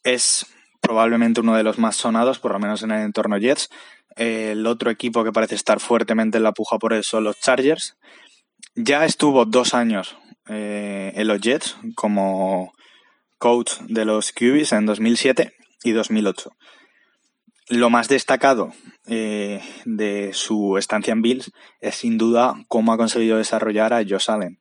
Es 0.05 0.47
probablemente 0.81 1.41
uno 1.41 1.57
de 1.57 1.65
los 1.65 1.77
más 1.77 1.97
sonados, 1.97 2.39
por 2.39 2.53
lo 2.53 2.61
menos 2.61 2.85
en 2.85 2.93
el 2.93 3.03
entorno 3.03 3.39
Jets. 3.39 3.69
El 4.15 4.69
otro 4.69 4.89
equipo 4.93 5.25
que 5.25 5.33
parece 5.33 5.57
estar 5.57 5.81
fuertemente 5.81 6.39
en 6.39 6.45
la 6.45 6.53
puja 6.53 6.79
por 6.79 6.93
él 6.93 7.03
son 7.03 7.25
los 7.25 7.41
Chargers. 7.41 7.97
Ya 8.77 9.05
estuvo 9.05 9.45
dos 9.47 9.75
años 9.75 10.17
eh, 10.49 11.11
en 11.17 11.27
los 11.27 11.41
Jets 11.41 11.77
como 11.97 12.73
coach 13.39 13.81
de 13.89 14.05
los 14.05 14.31
QBs 14.31 14.75
en 14.75 14.87
2007 14.87 15.55
y 15.83 15.91
2008. 15.91 16.57
Lo 17.69 17.91
más 17.91 18.09
destacado 18.09 18.73
eh, 19.07 19.61
de 19.85 20.31
su 20.33 20.79
estancia 20.79 21.13
en 21.13 21.23
Bills 21.23 21.53
es 21.81 21.97
sin 21.97 22.17
duda 22.17 22.55
cómo 22.69 22.93
ha 22.93 22.97
conseguido 22.97 23.39
desarrollar 23.39 23.93
a 23.93 24.05
Josh 24.09 24.31
Allen. 24.31 24.59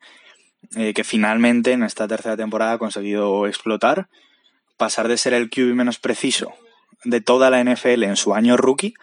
eh, 0.76 0.94
que 0.96 1.04
finalmente 1.04 1.74
en 1.74 1.84
esta 1.84 2.08
tercera 2.08 2.36
temporada 2.36 2.74
ha 2.74 2.78
conseguido 2.80 3.46
explotar, 3.46 4.10
pasar 4.78 5.08
de 5.08 5.18
ser 5.18 5.34
el 5.36 5.52
QB 5.52 5.76
menos 5.76 6.00
preciso 6.00 6.54
de 7.04 7.22
toda 7.22 7.52
la 7.52 7.64
NFL 7.64 8.04
en 8.04 8.16
su 8.16 8.34
año 8.34 8.58
rookie 8.58 8.96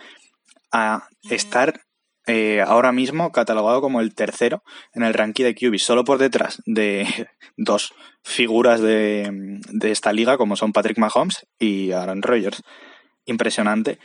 a 0.73 1.09
estar 1.31 1.83
eh, 2.27 2.63
ahora 2.67 2.93
mismo 2.93 3.31
catalogado 3.31 3.81
como 3.81 4.01
el 4.01 4.15
tercero 4.15 4.63
en 4.95 5.03
el 5.03 5.15
ranking 5.15 5.45
de 5.45 5.55
QB, 5.55 5.79
solo 5.79 6.05
por 6.05 6.19
detrás 6.19 6.63
de 6.67 7.07
dos 7.57 7.95
figuras 8.25 8.81
de, 8.81 9.61
de 9.71 9.91
esta 9.91 10.13
liga 10.13 10.37
como 10.37 10.57
son 10.57 10.73
Patrick 10.73 10.99
Mahomes 10.99 11.47
y 11.59 11.93
Aaron 11.93 12.23
Rodgers. 12.23 12.63
Impresionante 13.27 13.99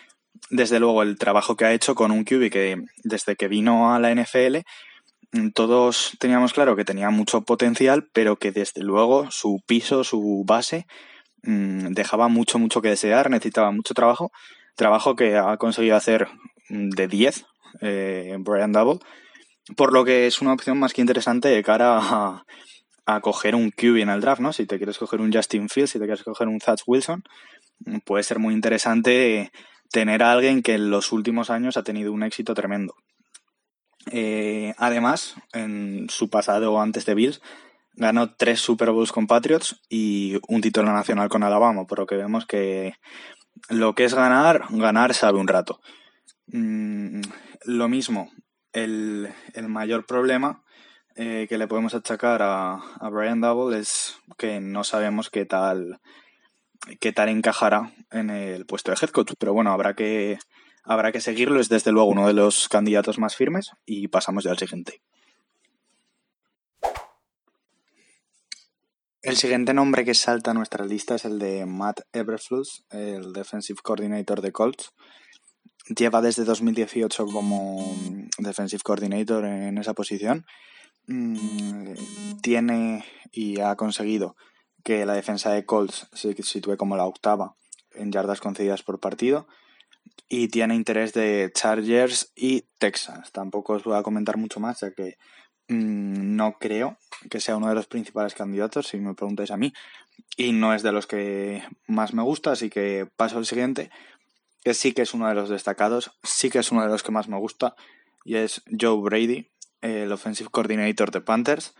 desde 0.50 0.80
luego 0.80 1.02
el 1.02 1.18
trabajo 1.18 1.56
que 1.56 1.66
ha 1.66 1.74
hecho 1.74 1.96
con 1.96 2.12
un 2.12 2.24
QB 2.24 2.52
que 2.52 2.78
desde 3.04 3.36
que 3.36 3.48
vino 3.48 3.94
a 3.94 4.00
la 4.00 4.14
NFL 4.14 4.58
todos 5.54 6.14
teníamos 6.20 6.54
claro 6.54 6.76
que 6.76 6.86
tenía 6.86 7.10
mucho 7.10 7.42
potencial, 7.42 8.08
pero 8.14 8.38
que 8.38 8.52
desde 8.52 8.82
luego 8.82 9.30
su 9.30 9.62
piso, 9.66 10.04
su 10.04 10.44
base, 10.46 10.88
mm, 11.44 11.90
dejaba 11.90 12.28
mucho, 12.30 12.60
mucho 12.60 12.82
que 12.82 12.90
desear, 12.90 13.30
necesitaba 13.30 13.72
mucho 13.72 13.94
trabajo, 13.94 14.32
trabajo 14.76 15.16
que 15.16 15.38
ha 15.38 15.58
conseguido 15.58 15.96
hacer 15.96 16.28
mm, 16.70 16.90
de 16.90 17.08
10 17.08 17.46
eh, 17.82 18.36
Brian 18.40 18.72
Double, 18.72 19.00
por 19.76 19.92
lo 19.92 20.06
que 20.06 20.28
es 20.28 20.42
una 20.42 20.54
opción 20.54 20.80
más 20.80 20.94
que 20.94 21.02
interesante 21.02 21.50
de 21.50 21.62
cara 21.64 22.00
a, 22.00 22.46
a 23.06 23.22
coger 23.22 23.54
un 23.54 23.72
QB 23.72 23.98
en 23.98 24.10
el 24.10 24.22
draft, 24.22 24.42
¿no? 24.42 24.54
Si 24.54 24.66
te 24.66 24.78
quieres 24.78 24.98
coger 24.98 25.20
un 25.20 25.32
Justin 25.32 25.68
Fields, 25.68 25.92
si 25.92 26.00
te 26.00 26.06
quieres 26.06 26.24
coger 26.24 26.48
un 26.48 26.62
Zach 26.62 26.80
Wilson, 26.88 27.24
puede 28.05 28.24
ser 28.24 28.39
muy 28.39 28.53
interesante 28.53 29.51
tener 29.91 30.24
a 30.24 30.31
alguien 30.31 30.62
que 30.63 30.75
en 30.75 30.89
los 30.89 31.12
últimos 31.12 31.50
años 31.50 31.77
ha 31.77 31.84
tenido 31.84 32.12
un 32.12 32.24
éxito 32.24 32.53
tremendo. 32.53 32.96
Eh, 34.12 34.74
además, 34.77 35.36
en 35.53 36.07
su 36.10 36.29
pasado 36.29 36.79
antes 36.79 37.05
de 37.05 37.15
Bills, 37.15 37.41
ganó 37.93 38.34
tres 38.36 38.60
Super 38.62 38.91
Bowls 38.91 39.12
con 39.12 39.27
Patriots 39.27 39.81
y 39.89 40.39
un 40.48 40.62
título 40.62 40.91
nacional 40.93 41.29
con 41.29 41.43
Alabama, 41.43 41.86
por 41.86 42.00
lo 42.00 42.05
que 42.05 42.15
vemos 42.15 42.46
que 42.46 42.93
lo 43.69 43.96
que 43.96 44.05
es 44.05 44.13
ganar, 44.13 44.65
ganar 44.69 45.13
sabe 45.13 45.39
un 45.39 45.48
rato. 45.48 45.81
Mm, 46.48 47.22
lo 47.65 47.89
mismo, 47.89 48.31
el, 48.72 49.34
mayor 49.67 50.05
problema 50.05 50.63
eh, 51.15 51.48
que 51.50 51.57
le 51.57 51.67
podemos 51.67 51.96
achacar 51.96 52.41
a, 52.43 52.75
a 52.75 53.10
Brian 53.10 53.41
Double 53.41 53.77
es 53.77 54.17
que 54.38 54.62
no 54.62 54.84
sabemos 54.84 55.29
qué 55.29 55.46
tal 55.46 56.00
qué 57.00 57.12
tal 57.12 57.29
encajará 57.29 57.93
en 58.12 58.29
el 58.29 58.65
puesto 58.65 58.91
de 58.91 58.98
head 59.01 59.10
coach. 59.10 59.34
Pero 59.38 59.53
bueno, 59.53 59.72
habrá 59.72 59.96
que, 59.96 60.38
habrá 60.84 61.12
que 61.12 61.22
seguirlo. 61.22 61.60
Es 61.60 61.69
desde 61.69 61.91
luego 61.91 62.10
uno 62.10 62.27
de 62.27 62.34
los 62.34 62.69
candidatos 62.69 63.19
más 63.19 63.36
firmes 63.36 63.72
y 63.86 64.07
pasamos 64.07 64.43
ya 64.43 64.51
al 64.51 64.57
siguiente. 64.57 65.01
El 69.22 69.36
siguiente 69.36 69.74
nombre 69.74 70.05
que 70.05 70.13
salta 70.13 70.51
a 70.51 70.53
nuestra 70.53 70.86
lista 70.86 71.15
es 71.15 71.25
el 71.25 71.38
de 71.38 71.65
Matt 71.65 72.01
Eberflus, 72.13 72.86
el 72.91 73.34
defensive 73.34 73.79
coordinator 73.84 74.41
de 74.41 74.53
Colts. 74.53 74.93
Lleva 75.89 76.22
desde 76.22 76.46
2018 76.46 77.25
como 77.25 77.93
defensive 78.38 78.81
coordinator 78.84 79.43
en 79.46 79.77
esa 79.77 79.93
posición. 79.93 80.46
Mm, 81.07 81.93
tiene 82.41 83.03
y 83.31 83.60
ha 83.60 83.75
conseguido 83.75 84.36
que 84.88 85.06
la 85.06 85.15
defensa 85.15 85.51
de 85.51 85.65
Colts 85.65 86.08
se 86.13 86.34
sitúe 86.44 86.77
como 86.77 86.96
la 86.96 87.03
octava 87.03 87.58
en 87.94 88.10
yardas 88.10 88.39
concedidas 88.39 88.84
por 88.84 89.01
partido 89.01 89.46
y 90.29 90.48
tiene 90.48 90.75
interés 90.75 91.12
de 91.12 91.51
Chargers 91.53 92.32
y 92.38 92.62
Texans. 92.77 93.34
Tampoco 93.34 93.74
os 93.74 93.84
voy 93.84 93.98
a 93.98 94.01
comentar 94.01 94.38
mucho 94.38 94.62
más, 94.62 94.79
ya 94.79 94.91
que 94.91 95.17
mm, 95.67 96.38
no 96.38 96.53
creo 96.58 96.98
que 97.29 97.41
sea 97.41 97.58
uno 97.58 97.67
de 97.67 97.75
los 97.75 97.88
principales 97.88 98.34
candidatos, 98.34 98.88
si 98.88 98.96
me 98.96 99.13
preguntáis 99.13 99.51
a 99.51 99.58
mí, 99.58 99.74
y 100.38 100.53
no 100.53 100.74
es 100.74 100.84
de 100.84 100.94
los 100.94 101.06
que 101.06 101.65
más 101.88 102.13
me 102.13 102.24
gusta, 102.24 102.53
así 102.53 102.70
que 102.70 103.10
paso 103.17 103.39
al 103.39 103.46
siguiente, 103.46 103.91
que 104.63 104.74
sí 104.74 104.94
que 104.94 105.01
es 105.01 105.13
uno 105.13 105.27
de 105.27 105.36
los 105.36 105.50
destacados, 105.50 106.12
sí 106.24 106.50
que 106.50 106.60
es 106.60 106.72
uno 106.72 106.84
de 106.84 106.88
los 106.88 107.03
que 107.03 107.12
más 107.12 107.27
me 107.27 107.38
gusta, 107.38 107.75
y 108.24 108.38
es 108.38 108.62
Joe 108.79 109.01
Brady, 109.01 109.50
el 109.82 110.13
offensive 110.13 110.50
coordinator 110.50 111.12
de 111.12 111.20
Panthers. 111.20 111.75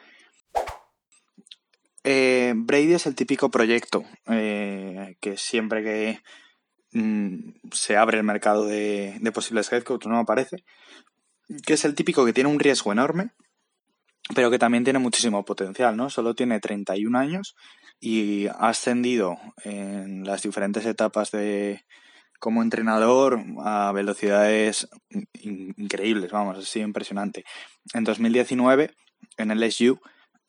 Eh, 2.10 2.54
Brady 2.56 2.94
es 2.94 3.06
el 3.06 3.16
típico 3.16 3.52
proyecto 3.52 4.06
eh, 4.28 5.18
que 5.20 5.36
siempre 5.36 5.84
que 5.84 6.22
mm, 6.94 7.68
se 7.74 7.98
abre 7.98 8.18
el 8.18 8.24
mercado 8.24 8.66
de, 8.66 9.20
posibles 9.34 9.70
head 9.74 9.84
coach 9.84 10.06
no 10.06 10.18
aparece, 10.18 10.64
que 11.66 11.74
es 11.74 11.84
el 11.84 11.96
típico 11.96 12.26
que 12.26 12.32
tiene 12.32 12.50
un 12.50 12.62
riesgo 12.62 12.94
enorme, 12.94 13.32
pero 14.34 14.50
que 14.50 14.58
también 14.58 14.86
tiene 14.86 15.00
muchísimo 15.00 15.44
potencial, 15.44 15.98
¿no? 15.98 16.10
Solo 16.10 16.34
tiene 16.34 16.62
31 16.62 17.20
años 17.20 17.58
y 18.00 18.48
ha 18.48 18.70
ascendido 18.70 19.38
en 19.66 20.24
las 20.24 20.44
diferentes 20.44 20.86
etapas 20.86 21.32
de 21.32 21.84
como 22.40 22.62
entrenador 22.62 23.44
a 23.66 23.92
velocidades 23.92 24.88
increíbles, 25.42 26.32
vamos, 26.32 26.58
ha 26.58 26.62
sido 26.62 26.88
impresionante. 26.88 27.44
En 27.94 28.06
2019, 28.06 28.92
en 29.36 29.52
el 29.52 29.64
SU, 29.64 30.00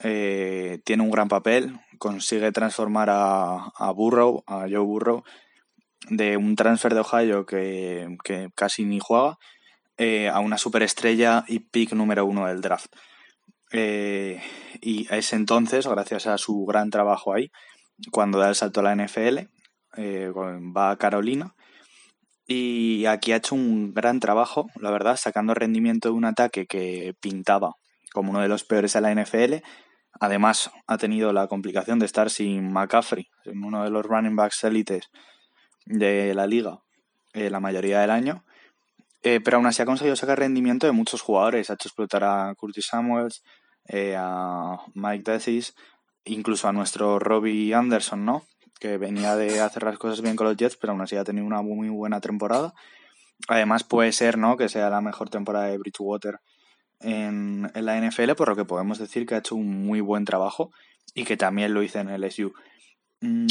eh, 0.01 0.81
tiene 0.85 1.03
un 1.03 1.11
gran 1.11 1.29
papel, 1.29 1.81
consigue 1.99 2.53
transformar 2.53 3.09
a, 3.11 3.93
Burrow, 3.95 4.45
a 4.47 4.67
Joe 4.71 4.79
Burrow, 4.79 5.25
de 6.09 6.37
un 6.37 6.55
transfer 6.55 6.95
de 6.95 7.01
Ohio 7.01 7.47
que, 7.47 8.17
casi 8.55 8.85
ni 8.85 9.01
juega, 9.01 9.39
eh, 9.97 10.29
a 10.29 10.39
una 10.41 10.59
superestrella 10.59 11.45
y 11.49 11.61
pick 11.61 11.93
número 11.93 12.25
uno 12.25 12.47
del 12.47 12.61
draft. 12.61 12.93
Eh, 13.73 14.41
y 14.81 15.13
es 15.13 15.33
entonces, 15.33 15.87
gracias 15.87 16.27
a 16.27 16.39
su 16.39 16.65
gran 16.65 16.91
trabajo 16.91 17.35
ahí, 17.35 17.51
cuando 18.13 18.39
da 18.39 18.49
el 18.49 18.55
salto 18.55 18.81
a 18.81 18.85
la 18.85 18.95
NFL, 18.95 19.49
va 19.97 20.91
a 20.91 20.97
Carolina. 20.97 21.55
Y 22.47 23.05
aquí 23.07 23.33
ha 23.33 23.37
hecho 23.37 23.57
un 23.57 23.93
gran 23.93 24.21
trabajo, 24.21 24.69
la 24.81 24.91
verdad, 24.91 25.17
sacando 25.17 25.53
rendimiento 25.53 26.09
de 26.09 26.15
un 26.15 26.25
ataque 26.25 26.67
que 26.67 27.15
pintaba 27.21 27.75
como 28.13 28.31
uno 28.31 28.41
de 28.41 28.49
los 28.49 28.65
peores 28.65 28.97
a 28.97 29.03
la 29.03 29.15
NFL 29.15 29.57
Además, 30.21 30.71
ha 30.87 30.99
tenido 30.99 31.33
la 31.33 31.47
complicación 31.47 31.99
de 31.99 32.07
estar 32.07 32.31
sin 32.31 32.73
McCaffrey, 32.73 33.29
uno 33.47 33.85
de 33.85 33.91
los 33.91 34.05
running 34.05 34.37
backs 34.37 34.65
élites 34.65 35.11
de 35.87 36.35
la 36.35 36.47
liga, 36.47 36.81
eh, 37.33 37.51
la 37.51 37.61
mayoría 37.61 38.01
del 38.01 38.11
año. 38.11 38.45
Eh, 39.23 39.41
pero 39.41 39.57
aún 39.57 39.67
así 39.67 39.83
ha 39.83 39.87
conseguido 39.87 40.17
sacar 40.17 40.39
rendimiento 40.39 40.87
de 40.87 40.93
muchos 40.93 41.23
jugadores. 41.23 41.71
Ha 41.71 41.75
hecho 41.75 41.89
explotar 41.89 42.25
a 42.25 42.55
Curtis 42.57 42.87
Samuels, 42.87 43.43
eh, 43.87 44.17
a 44.17 44.79
Mike 44.95 45.31
Decis, 45.31 45.75
incluso 46.25 46.69
a 46.69 46.73
nuestro 46.73 47.19
Robbie 47.19 47.75
Anderson, 47.75 48.25
¿no? 48.25 48.45
Que 48.81 48.97
venía 48.97 49.37
de 49.37 49.61
hacer 49.61 49.83
las 49.83 49.99
cosas 49.99 50.21
bien 50.21 50.37
con 50.37 50.47
los 50.47 50.57
Jets, 50.57 50.77
pero 50.77 50.93
aún 50.93 51.03
así 51.03 51.17
ha 51.17 51.25
tenido 51.25 51.47
una 51.47 51.63
muy 51.63 51.89
buena 51.89 52.21
temporada. 52.21 52.75
Además, 53.49 53.85
puede 53.85 54.13
ser, 54.13 54.37
¿no? 54.39 54.57
Que 54.57 54.69
sea 54.69 54.91
la 54.91 55.01
mejor 55.01 55.31
temporada 55.31 55.67
de 55.67 55.79
Bridgewater 55.79 56.41
en, 57.01 57.71
la 57.75 58.01
NFL, 58.01 58.33
por 58.33 58.49
lo 58.49 58.57
que 58.57 58.65
podemos 58.65 58.99
decir 58.99 59.27
que 59.27 59.35
ha 59.35 59.39
hecho 59.39 59.55
un 59.55 59.85
muy 59.85 60.01
buen 60.01 60.25
trabajo 60.25 60.71
y 61.15 61.25
que 61.25 61.37
también 61.37 61.75
lo 61.75 61.83
hizo 61.83 61.99
en 61.99 62.09
el 62.09 62.25
SU. 62.31 62.53
Mm, 63.21 63.47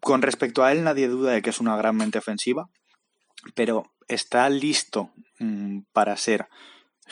con 0.00 0.22
respecto 0.22 0.64
a 0.64 0.72
él, 0.72 0.84
nadie 0.84 1.08
duda 1.08 1.32
de 1.32 1.42
que 1.42 1.50
es 1.50 1.60
una 1.60 1.76
gran 1.76 1.96
mente 1.96 2.18
ofensiva, 2.18 2.68
pero 3.54 3.90
está 4.06 4.48
listo 4.48 5.12
mm, 5.38 5.80
para 5.92 6.16
ser 6.16 6.48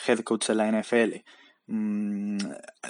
head 0.07 0.19
coach 0.19 0.49
en 0.49 0.57
la 0.57 0.71
NFL. 0.71 1.23
Mm, 1.67 2.37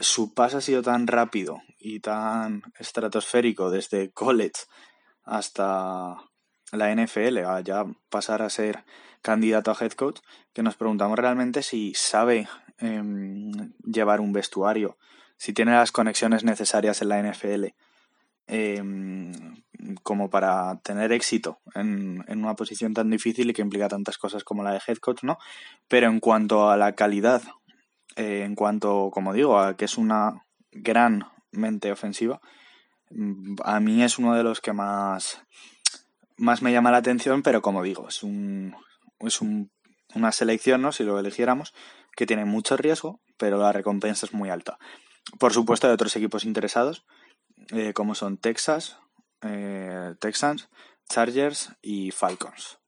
su 0.02 0.34
paso 0.34 0.58
ha 0.58 0.62
sido 0.62 0.82
tan 0.82 1.08
rápido 1.08 1.62
y 1.80 2.00
tan 2.00 2.62
estratosférico 2.80 3.72
desde 3.72 4.12
college 4.12 4.62
hasta 5.24 6.16
la 6.72 6.94
NFL, 6.94 7.40
a 7.46 7.62
ya 7.62 7.86
pasar 8.10 8.42
a 8.42 8.50
ser 8.50 8.84
candidato 9.22 9.72
a 9.72 9.78
head 9.80 9.94
coach, 9.94 10.20
que 10.54 10.64
nos 10.64 10.76
preguntamos 10.76 11.18
realmente 11.18 11.64
si 11.64 11.94
sabe 11.94 12.48
em, 12.80 13.74
llevar 13.84 14.22
un 14.22 14.34
vestuario, 14.34 14.98
si 15.38 15.54
tiene 15.54 15.72
las 15.72 15.92
conexiones 15.92 16.44
necesarias 16.44 17.02
en 17.02 17.10
la 17.10 17.20
NFL 17.20 17.66
em, 18.48 19.32
como 20.04 20.30
para 20.30 20.80
tener 20.82 21.12
éxito 21.12 21.60
en, 21.76 22.24
una 22.30 22.56
posición 22.56 22.94
tan 22.94 23.10
difícil 23.10 23.50
y 23.50 23.54
que 23.54 23.62
implica 23.62 23.88
tantas 23.88 24.18
cosas 24.18 24.44
como 24.44 24.64
la 24.64 24.72
de 24.72 24.82
head 24.88 24.98
coach, 24.98 25.24
¿no? 25.24 25.38
Pero 25.88 26.08
en 26.08 26.20
cuanto 26.20 26.70
a 26.70 26.78
la 26.78 26.94
calidad, 26.94 27.42
eh, 28.16 28.44
en 28.46 28.56
cuanto, 28.56 29.10
como 29.12 29.34
digo, 29.34 29.60
a 29.60 29.76
que 29.76 29.86
es 29.86 29.98
una 29.98 30.46
gran 30.72 31.26
mente 31.52 31.92
ofensiva, 31.92 32.42
mm, 33.10 33.58
a 33.64 33.80
mí 33.80 34.04
es 34.04 34.18
uno 34.18 34.36
de 34.36 34.44
los 34.44 34.62
que 34.62 34.74
más 34.74 35.42
más 36.38 36.62
me 36.62 36.72
llama 36.72 36.92
la 36.92 36.98
atención, 36.98 37.44
pero 37.44 37.62
como 37.62 37.84
digo, 37.84 38.08
es 38.08 38.24
un, 38.24 38.76
es 39.20 39.42
un, 39.42 39.72
una 40.16 40.32
selección, 40.32 40.82
¿no? 40.82 40.92
Si 40.92 41.04
lo 41.04 41.20
eligiéramos, 41.20 41.74
que 42.16 42.26
tiene 42.26 42.46
mucho 42.46 42.78
riesgo, 42.78 43.22
pero 43.38 43.58
la 43.58 43.72
recompensa 43.72 44.26
es 44.26 44.34
muy 44.34 44.50
alta. 44.50 44.78
Por 45.40 45.54
supuesto, 45.54 45.88
hay 45.88 45.94
otros 45.94 46.16
equipos 46.16 46.46
interesados, 46.46 47.06
eh, 47.72 47.94
como 47.94 48.16
son 48.16 48.38
Texas, 48.38 48.98
eh, 49.42 50.16
Texans, 50.20 50.70
Chargers 51.10 51.74
y 51.82 52.12
Falcons. 52.12 52.80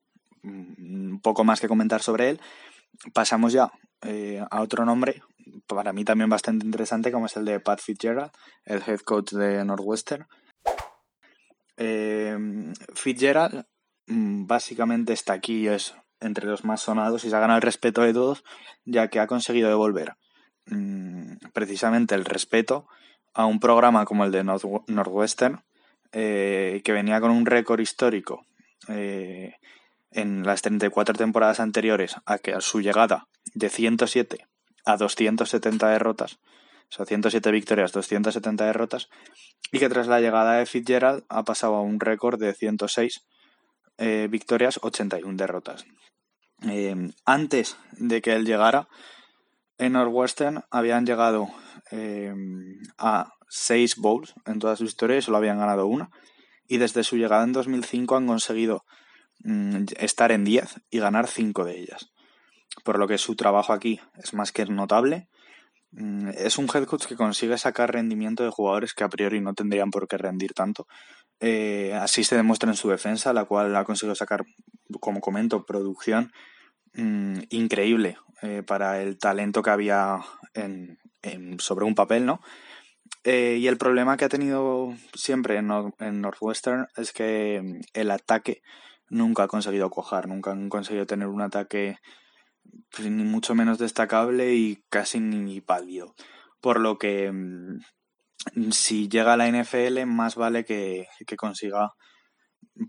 Un 0.43 1.19
poco 1.21 1.43
más 1.43 1.59
que 1.59 1.67
comentar 1.67 2.01
sobre 2.01 2.29
él. 2.29 2.41
Pasamos 3.13 3.53
ya 3.53 3.71
eh, 4.01 4.43
a 4.49 4.61
otro 4.61 4.85
nombre, 4.85 5.21
para 5.67 5.93
mí 5.93 6.05
también 6.05 6.29
bastante 6.29 6.65
interesante, 6.65 7.11
como 7.11 7.25
es 7.25 7.35
el 7.35 7.45
de 7.45 7.59
Pat 7.59 7.81
Fitzgerald, 7.81 8.31
el 8.65 8.81
head 8.85 8.99
coach 8.99 9.31
de 9.31 9.63
Northwestern. 9.65 10.27
Eh, 11.81 12.37
Fitzgerald 12.93 13.65
mm, 14.07 14.45
básicamente 14.45 15.13
está 15.13 15.33
aquí, 15.33 15.67
es 15.67 15.95
entre 16.19 16.45
los 16.45 16.65
más 16.65 16.81
sonados 16.81 17.23
y 17.23 17.29
se 17.29 17.35
ha 17.35 17.39
ganado 17.39 17.57
el 17.57 17.63
respeto 17.63 18.01
de 18.01 18.13
todos, 18.13 18.43
ya 18.83 19.07
que 19.07 19.21
ha 19.21 19.27
conseguido 19.27 19.69
devolver 19.69 20.15
mm, 20.65 21.37
precisamente 21.53 22.15
el 22.15 22.25
respeto 22.25 22.85
a 23.33 23.45
un 23.45 23.61
programa 23.61 24.03
como 24.03 24.25
el 24.25 24.31
de 24.31 24.43
Northwestern, 24.43 25.63
eh, 26.11 26.81
que 26.83 26.91
venía 26.91 27.21
con 27.21 27.31
un 27.31 27.45
récord 27.45 27.79
histórico 27.79 28.45
eh, 28.89 29.55
en 30.11 30.43
las 30.43 30.61
34 30.61 31.15
temporadas 31.15 31.61
anteriores 31.61 32.15
a, 32.25 32.39
que, 32.39 32.53
a 32.53 32.61
su 32.61 32.81
llegada 32.81 33.27
de 33.53 33.69
107 33.69 34.47
a 34.85 34.97
270 34.97 35.87
derrotas, 35.87 36.39
sea, 36.91 37.05
107 37.05 37.51
victorias, 37.51 37.91
270 37.91 38.65
derrotas, 38.65 39.09
y 39.71 39.79
que 39.79 39.89
tras 39.89 40.07
la 40.07 40.19
llegada 40.19 40.57
de 40.57 40.65
Fitzgerald 40.65 41.23
ha 41.29 41.43
pasado 41.43 41.75
a 41.75 41.81
un 41.81 41.99
récord 41.99 42.39
de 42.39 42.53
106 42.53 43.25
eh, 43.97 44.27
victorias, 44.29 44.79
81 44.81 45.37
derrotas. 45.37 45.85
antes 47.25 47.77
de 47.91 48.21
que 48.21 48.33
él 48.33 48.45
llegara, 48.45 48.89
en 49.77 49.93
Northwestern 49.93 50.63
habían 50.71 51.05
llegado 51.05 51.47
a 52.97 53.33
seis 53.49 53.95
bowls 53.97 54.33
en 54.45 54.59
toda 54.59 54.75
su 54.75 54.85
historia 54.85 55.17
y 55.17 55.21
solo 55.21 55.37
habían 55.37 55.59
ganado 55.59 55.87
una. 55.87 56.09
Y 56.67 56.77
desde 56.77 57.03
su 57.03 57.17
llegada 57.17 57.43
en 57.43 57.51
2005 57.51 58.15
han 58.15 58.27
conseguido 58.27 58.85
mm, 59.39 59.85
estar 59.97 60.31
en 60.31 60.45
10 60.45 60.81
y 60.91 60.99
ganar 60.99 61.27
5 61.27 61.65
de 61.65 61.79
ellas. 61.79 62.11
Por 62.83 62.99
lo 62.99 63.07
que 63.07 63.17
su 63.17 63.35
trabajo 63.35 63.73
aquí 63.73 63.99
es 64.15 64.33
más 64.33 64.51
que 64.51 64.65
notable. 64.65 65.27
Mm, 65.91 66.29
es 66.35 66.57
un 66.57 66.67
head 66.73 66.85
coach 66.85 67.05
que 67.07 67.15
consigue 67.15 67.57
sacar 67.57 67.91
rendimiento 67.91 68.43
de 68.43 68.51
jugadores 68.51 68.93
que 68.93 69.03
a 69.03 69.09
priori 69.09 69.41
no 69.41 69.53
tendrían 69.53 69.91
por 69.91 70.07
qué 70.07 70.17
rendir 70.17 70.53
tanto. 70.53 70.87
Eh, 71.39 71.93
así 71.93 72.23
se 72.23 72.35
demuestra 72.35 72.69
en 72.69 72.75
su 72.75 72.89
defensa, 72.89 73.33
la 73.33 73.45
cual 73.45 73.75
ha 73.75 73.85
conseguido 73.85 74.15
sacar, 74.15 74.43
como 74.99 75.21
comento, 75.21 75.65
producción 75.65 76.31
mm, 76.93 77.39
increíble 77.49 78.17
eh, 78.41 78.63
para 78.65 79.01
el 79.01 79.17
talento 79.17 79.61
que 79.63 79.69
había 79.69 80.19
en, 80.53 80.97
sobre 81.59 81.85
un 81.85 81.95
papel, 81.95 82.25
¿no? 82.25 82.41
Eh, 83.23 83.57
y 83.59 83.67
el 83.67 83.77
problema 83.77 84.15
que 84.17 84.25
ha 84.25 84.29
tenido 84.29 84.93
siempre 85.13 85.57
en, 85.57 85.67
Northwestern 86.21 86.87
es 86.95 87.11
que 87.11 87.61
mm, 87.63 87.81
el 87.93 88.11
ataque 88.11 88.61
nunca 89.09 89.43
ha 89.43 89.47
conseguido 89.47 89.89
cojar, 89.89 90.27
nunca 90.27 90.51
han 90.51 90.69
conseguido 90.69 91.05
tener 91.05 91.27
un 91.27 91.41
ataque 91.41 91.97
pues, 92.91 93.09
ni 93.09 93.23
mucho 93.23 93.55
menos 93.55 93.77
destacable 93.77 94.55
y 94.55 94.83
casi 94.89 95.19
ni 95.19 95.61
pálido. 95.61 96.15
Por 96.61 96.79
lo 96.79 96.97
que 96.97 97.31
mm, 97.31 97.79
si 98.71 99.07
llega 99.09 99.33
a 99.33 99.37
la 99.37 99.47
NFL, 99.47 100.05
más 100.05 100.35
vale 100.35 100.65
que, 100.65 101.07
que 101.25 101.35
consiga 101.35 101.93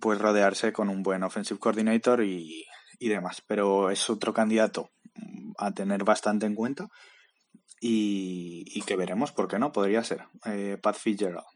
pues 0.01 0.19
rodearse 0.19 0.73
con 0.73 0.89
un 0.89 1.03
buen 1.03 1.23
offensive 1.23 1.59
coordinator 1.59 2.23
y, 2.23 2.65
y 2.99 3.09
demás. 3.09 3.43
Pero 3.47 3.91
es 3.91 4.09
otro 4.11 4.33
candidato 4.33 4.91
a 5.59 5.73
tener 5.73 6.05
bastante 6.05 6.47
en 6.47 6.55
cuenta 6.55 6.89
y, 7.81 8.83
que 8.83 8.97
veremos, 8.97 9.33
¿por 9.33 9.49
qué 9.49 9.59
no? 9.59 9.73
Podría 9.73 10.05
ser 10.05 10.25
eh, 10.45 10.79
Pat 10.81 10.97
Fitzgerald. 10.97 11.47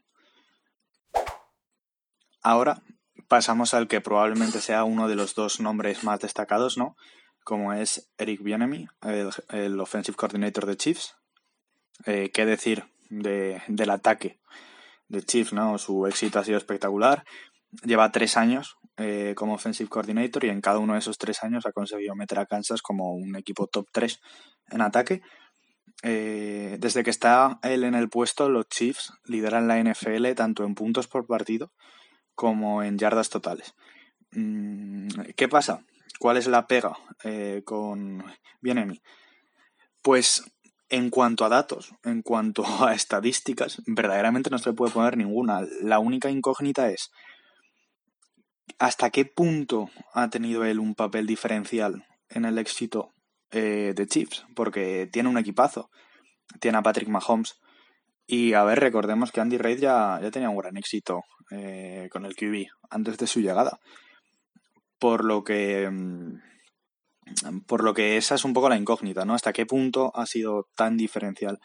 Ahora 2.41 2.81
pasamos 3.27 3.73
al 3.73 3.87
que 3.87 4.01
probablemente 4.01 4.59
sea 4.59 4.83
uno 4.83 5.07
de 5.07 5.15
los 5.15 5.35
dos 5.35 5.59
nombres 5.59 6.03
más 6.03 6.19
destacados, 6.19 6.77
¿no? 6.77 6.95
Como 7.45 7.73
es 7.73 8.09
Eric 8.17 8.41
Bienemy, 8.41 8.87
el, 9.49 9.79
Offensive 9.79 10.17
Coordinator 10.17 10.65
de 10.65 10.77
Chiefs. 10.77 11.15
Eh, 12.07 12.31
¿Qué 12.33 12.43
decir 12.43 12.85
de, 13.09 13.61
del 13.67 13.91
ataque 13.91 14.39
de 15.09 15.21
Chiefs, 15.21 15.53
¿no? 15.53 15.77
Su 15.77 16.07
éxito 16.07 16.39
ha 16.39 16.43
sido 16.43 16.57
espectacular. 16.57 17.23
Lleva 17.83 18.11
tres 18.11 18.35
años 18.35 18.77
eh, 18.97 19.33
como 19.37 19.53
Offensive 19.53 19.87
Coordinator 19.87 20.43
y 20.43 20.49
en 20.49 20.59
cada 20.59 20.79
uno 20.79 20.93
de 20.93 20.99
esos 20.99 21.19
tres 21.19 21.43
años 21.43 21.67
ha 21.67 21.71
conseguido 21.71 22.15
meter 22.15 22.39
a 22.39 22.47
Kansas 22.47 22.81
como 22.81 23.13
un 23.13 23.35
equipo 23.35 23.67
top 23.67 23.89
3 23.91 24.19
en 24.71 24.81
ataque. 24.81 25.21
Eh, 26.01 26.77
desde 26.79 27.03
que 27.03 27.11
está 27.11 27.59
él 27.61 27.83
en 27.83 27.93
el 27.93 28.09
puesto, 28.09 28.49
los 28.49 28.67
Chiefs 28.69 29.13
lideran 29.25 29.67
la 29.67 29.79
NFL 29.79 30.33
tanto 30.35 30.63
en 30.63 30.73
puntos 30.73 31.07
por 31.07 31.27
partido 31.27 31.71
como 32.33 32.81
en 32.81 32.97
yardas 32.97 33.29
totales. 33.29 33.75
Mm, 34.31 35.09
¿Qué 35.35 35.47
pasa? 35.47 35.85
¿Cuál 36.19 36.37
es 36.37 36.47
la 36.47 36.67
pega 36.67 36.97
eh, 37.23 37.61
con 37.65 38.23
Bienemi? 38.61 39.01
Pues 40.01 40.43
en 40.89 41.09
cuanto 41.09 41.45
a 41.45 41.49
datos, 41.49 41.93
en 42.03 42.21
cuanto 42.21 42.63
a 42.85 42.93
estadísticas, 42.93 43.81
verdaderamente 43.85 44.49
no 44.49 44.59
se 44.59 44.73
puede 44.73 44.93
poner 44.93 45.17
ninguna. 45.17 45.61
La 45.81 45.99
única 45.99 46.29
incógnita 46.29 46.89
es 46.89 47.11
hasta 48.79 49.09
qué 49.09 49.25
punto 49.25 49.89
ha 50.13 50.29
tenido 50.29 50.65
él 50.65 50.79
un 50.79 50.95
papel 50.95 51.27
diferencial 51.27 52.05
en 52.29 52.45
el 52.45 52.57
éxito 52.57 53.11
eh, 53.51 53.93
de 53.95 54.07
Chiefs, 54.07 54.45
porque 54.55 55.07
tiene 55.11 55.29
un 55.29 55.37
equipazo. 55.37 55.89
Tiene 56.59 56.77
a 56.77 56.83
Patrick 56.83 57.09
Mahomes. 57.09 57.55
Y 58.27 58.53
a 58.53 58.63
ver, 58.63 58.79
recordemos 58.79 59.31
que 59.31 59.41
Andy 59.41 59.57
Reid 59.57 59.79
ya, 59.79 60.19
ya 60.21 60.31
tenía 60.31 60.49
un 60.49 60.57
gran 60.57 60.77
éxito 60.77 61.21
eh, 61.51 62.09
con 62.11 62.25
el 62.25 62.35
QB 62.35 62.65
antes 62.89 63.17
de 63.17 63.27
su 63.27 63.39
llegada. 63.39 63.79
Por 64.99 65.25
lo 65.25 65.43
que. 65.43 65.89
Mm, 65.89 66.39
por 67.65 67.83
lo 67.83 67.93
que 67.93 68.17
esa 68.17 68.35
es 68.35 68.45
un 68.45 68.53
poco 68.53 68.69
la 68.69 68.77
incógnita, 68.77 69.25
¿no? 69.25 69.33
Hasta 69.33 69.53
qué 69.53 69.65
punto 69.65 70.11
ha 70.15 70.27
sido 70.27 70.69
tan 70.75 70.95
diferencial 70.95 71.59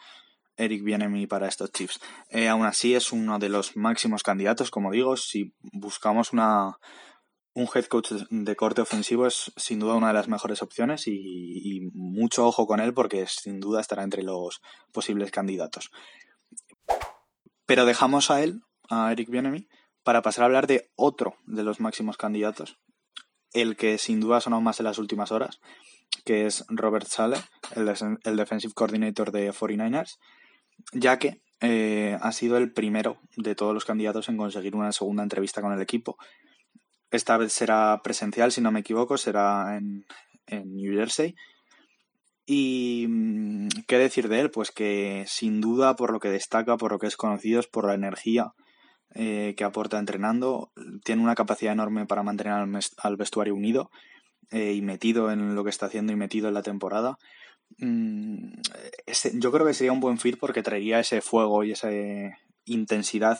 Eric 0.57 0.83
Bienemi 0.83 1.27
para 1.27 1.47
estos 1.47 1.71
Chiefs. 1.71 1.99
Eh, 2.29 2.47
aún 2.47 2.65
así 2.65 2.95
es 2.95 3.11
uno 3.11 3.39
de 3.39 3.49
los 3.49 3.75
máximos 3.75 4.23
candidatos, 4.23 4.71
como 4.71 4.91
digo, 4.91 5.17
si 5.17 5.53
buscamos 5.61 6.33
una, 6.33 6.77
un 7.53 7.67
head 7.73 7.85
coach 7.85 8.11
de 8.29 8.55
corte 8.55 8.81
ofensivo 8.81 9.27
es 9.27 9.51
sin 9.57 9.79
duda 9.79 9.95
una 9.95 10.09
de 10.09 10.13
las 10.13 10.27
mejores 10.27 10.61
opciones 10.61 11.07
y, 11.07 11.89
mucho 11.93 12.45
ojo 12.45 12.67
con 12.67 12.79
él 12.79 12.93
porque 12.93 13.25
sin 13.27 13.59
duda 13.59 13.81
estará 13.81 14.03
entre 14.03 14.23
los 14.23 14.61
posibles 14.91 15.31
candidatos. 15.31 15.91
Pero 17.65 17.85
dejamos 17.85 18.31
a 18.31 18.41
él, 18.41 18.61
a 18.89 19.11
Eric 19.11 19.29
Bienemi, 19.29 19.67
para 20.03 20.21
pasar 20.21 20.43
a 20.43 20.45
hablar 20.45 20.67
de 20.67 20.91
otro 20.95 21.35
de 21.45 21.63
los 21.63 21.79
máximos 21.79 22.17
candidatos, 22.17 22.79
el 23.53 23.75
que 23.75 23.97
sin 23.97 24.19
duda 24.19 24.37
ha 24.37 24.41
sonado 24.41 24.61
más 24.61 24.79
en 24.79 24.85
las 24.85 24.97
últimas 24.97 25.31
horas, 25.31 25.59
que 26.25 26.45
es 26.45 26.65
Robert 26.69 27.07
Sale, 27.07 27.37
el, 27.75 28.35
defensive 28.35 28.73
coordinator 28.73 29.31
de 29.31 29.51
49ers, 29.51 30.17
ya 30.93 31.19
que 31.19 31.41
eh, 31.61 32.17
ha 32.21 32.31
sido 32.31 32.57
el 32.57 32.71
primero 32.71 33.19
de 33.37 33.55
todos 33.55 33.73
los 33.73 33.85
candidatos 33.85 34.29
en 34.29 34.37
conseguir 34.37 34.75
una 34.75 34.91
segunda 34.91 35.23
entrevista 35.23 35.61
con 35.61 35.73
el 35.73 35.81
equipo 35.81 36.17
esta 37.11 37.37
vez 37.37 37.51
será 37.51 38.01
presencial, 38.01 38.51
si 38.51 38.61
no 38.61 38.71
me 38.71 38.79
equivoco, 38.79 39.17
será 39.17 39.77
en, 39.77 40.05
New 40.49 40.93
Jersey. 40.95 41.35
Y 42.45 43.05
mm, 43.07 43.67
qué 43.87 43.97
decir 43.97 44.27
de 44.29 44.39
él, 44.39 44.51
pues 44.51 44.71
que 44.71 45.25
sin 45.27 45.61
duda 45.61 45.95
por 45.95 46.11
lo 46.11 46.19
que 46.19 46.29
destaca, 46.29 46.77
por 46.77 46.91
lo 46.91 46.99
que 46.99 47.07
es 47.07 47.17
conocido, 47.17 47.59
es 47.59 47.67
por 47.67 47.85
la 47.85 47.93
energía 47.93 48.53
eh, 49.13 49.53
que 49.57 49.63
aporta 49.63 49.99
entrenando. 49.99 50.71
Tiene 51.03 51.21
una 51.21 51.35
capacidad 51.35 51.73
enorme 51.73 52.05
para 52.05 52.23
mantener 52.23 52.53
al, 52.53 53.17
vestuario 53.17 53.55
unido 53.55 53.91
eh, 54.51 54.73
y 54.73 54.81
metido 54.81 55.31
en 55.31 55.55
lo 55.55 55.63
que 55.63 55.69
está 55.69 55.87
haciendo 55.87 56.13
y 56.13 56.15
metido 56.15 56.47
en 56.47 56.53
la 56.53 56.63
temporada. 56.63 57.17
Mm, 57.77 58.53
yo 59.33 59.51
creo 59.51 59.65
que 59.65 59.73
sería 59.73 59.91
un 59.91 59.99
buen 59.99 60.17
fit 60.17 60.37
porque 60.39 60.63
traería 60.63 60.99
ese 60.99 61.21
fuego 61.21 61.63
y 61.63 61.71
esa 61.71 61.89
intensidad 62.65 63.39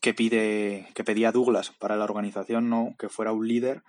que 0.00 0.14
pide 0.14 0.88
que 0.94 1.04
pedía 1.04 1.32
Douglas 1.32 1.72
para 1.78 1.96
la 1.96 2.04
organización 2.04 2.70
no 2.70 2.94
que 2.98 3.08
fuera 3.08 3.32
un 3.32 3.46
líder 3.46 3.82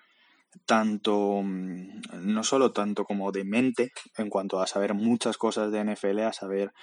tanto 0.66 1.42
mm, 1.44 2.02
no 2.22 2.44
solo 2.44 2.72
tanto 2.72 3.06
como 3.06 3.32
de 3.32 3.44
mente 3.44 3.92
en 4.18 4.30
cuanto 4.30 4.62
a 4.62 4.68
saber 4.68 4.94
muchas 4.94 5.38
cosas 5.38 5.72
de 5.72 5.84
NFL 5.84 6.20
a 6.22 6.34
saber 6.34 6.74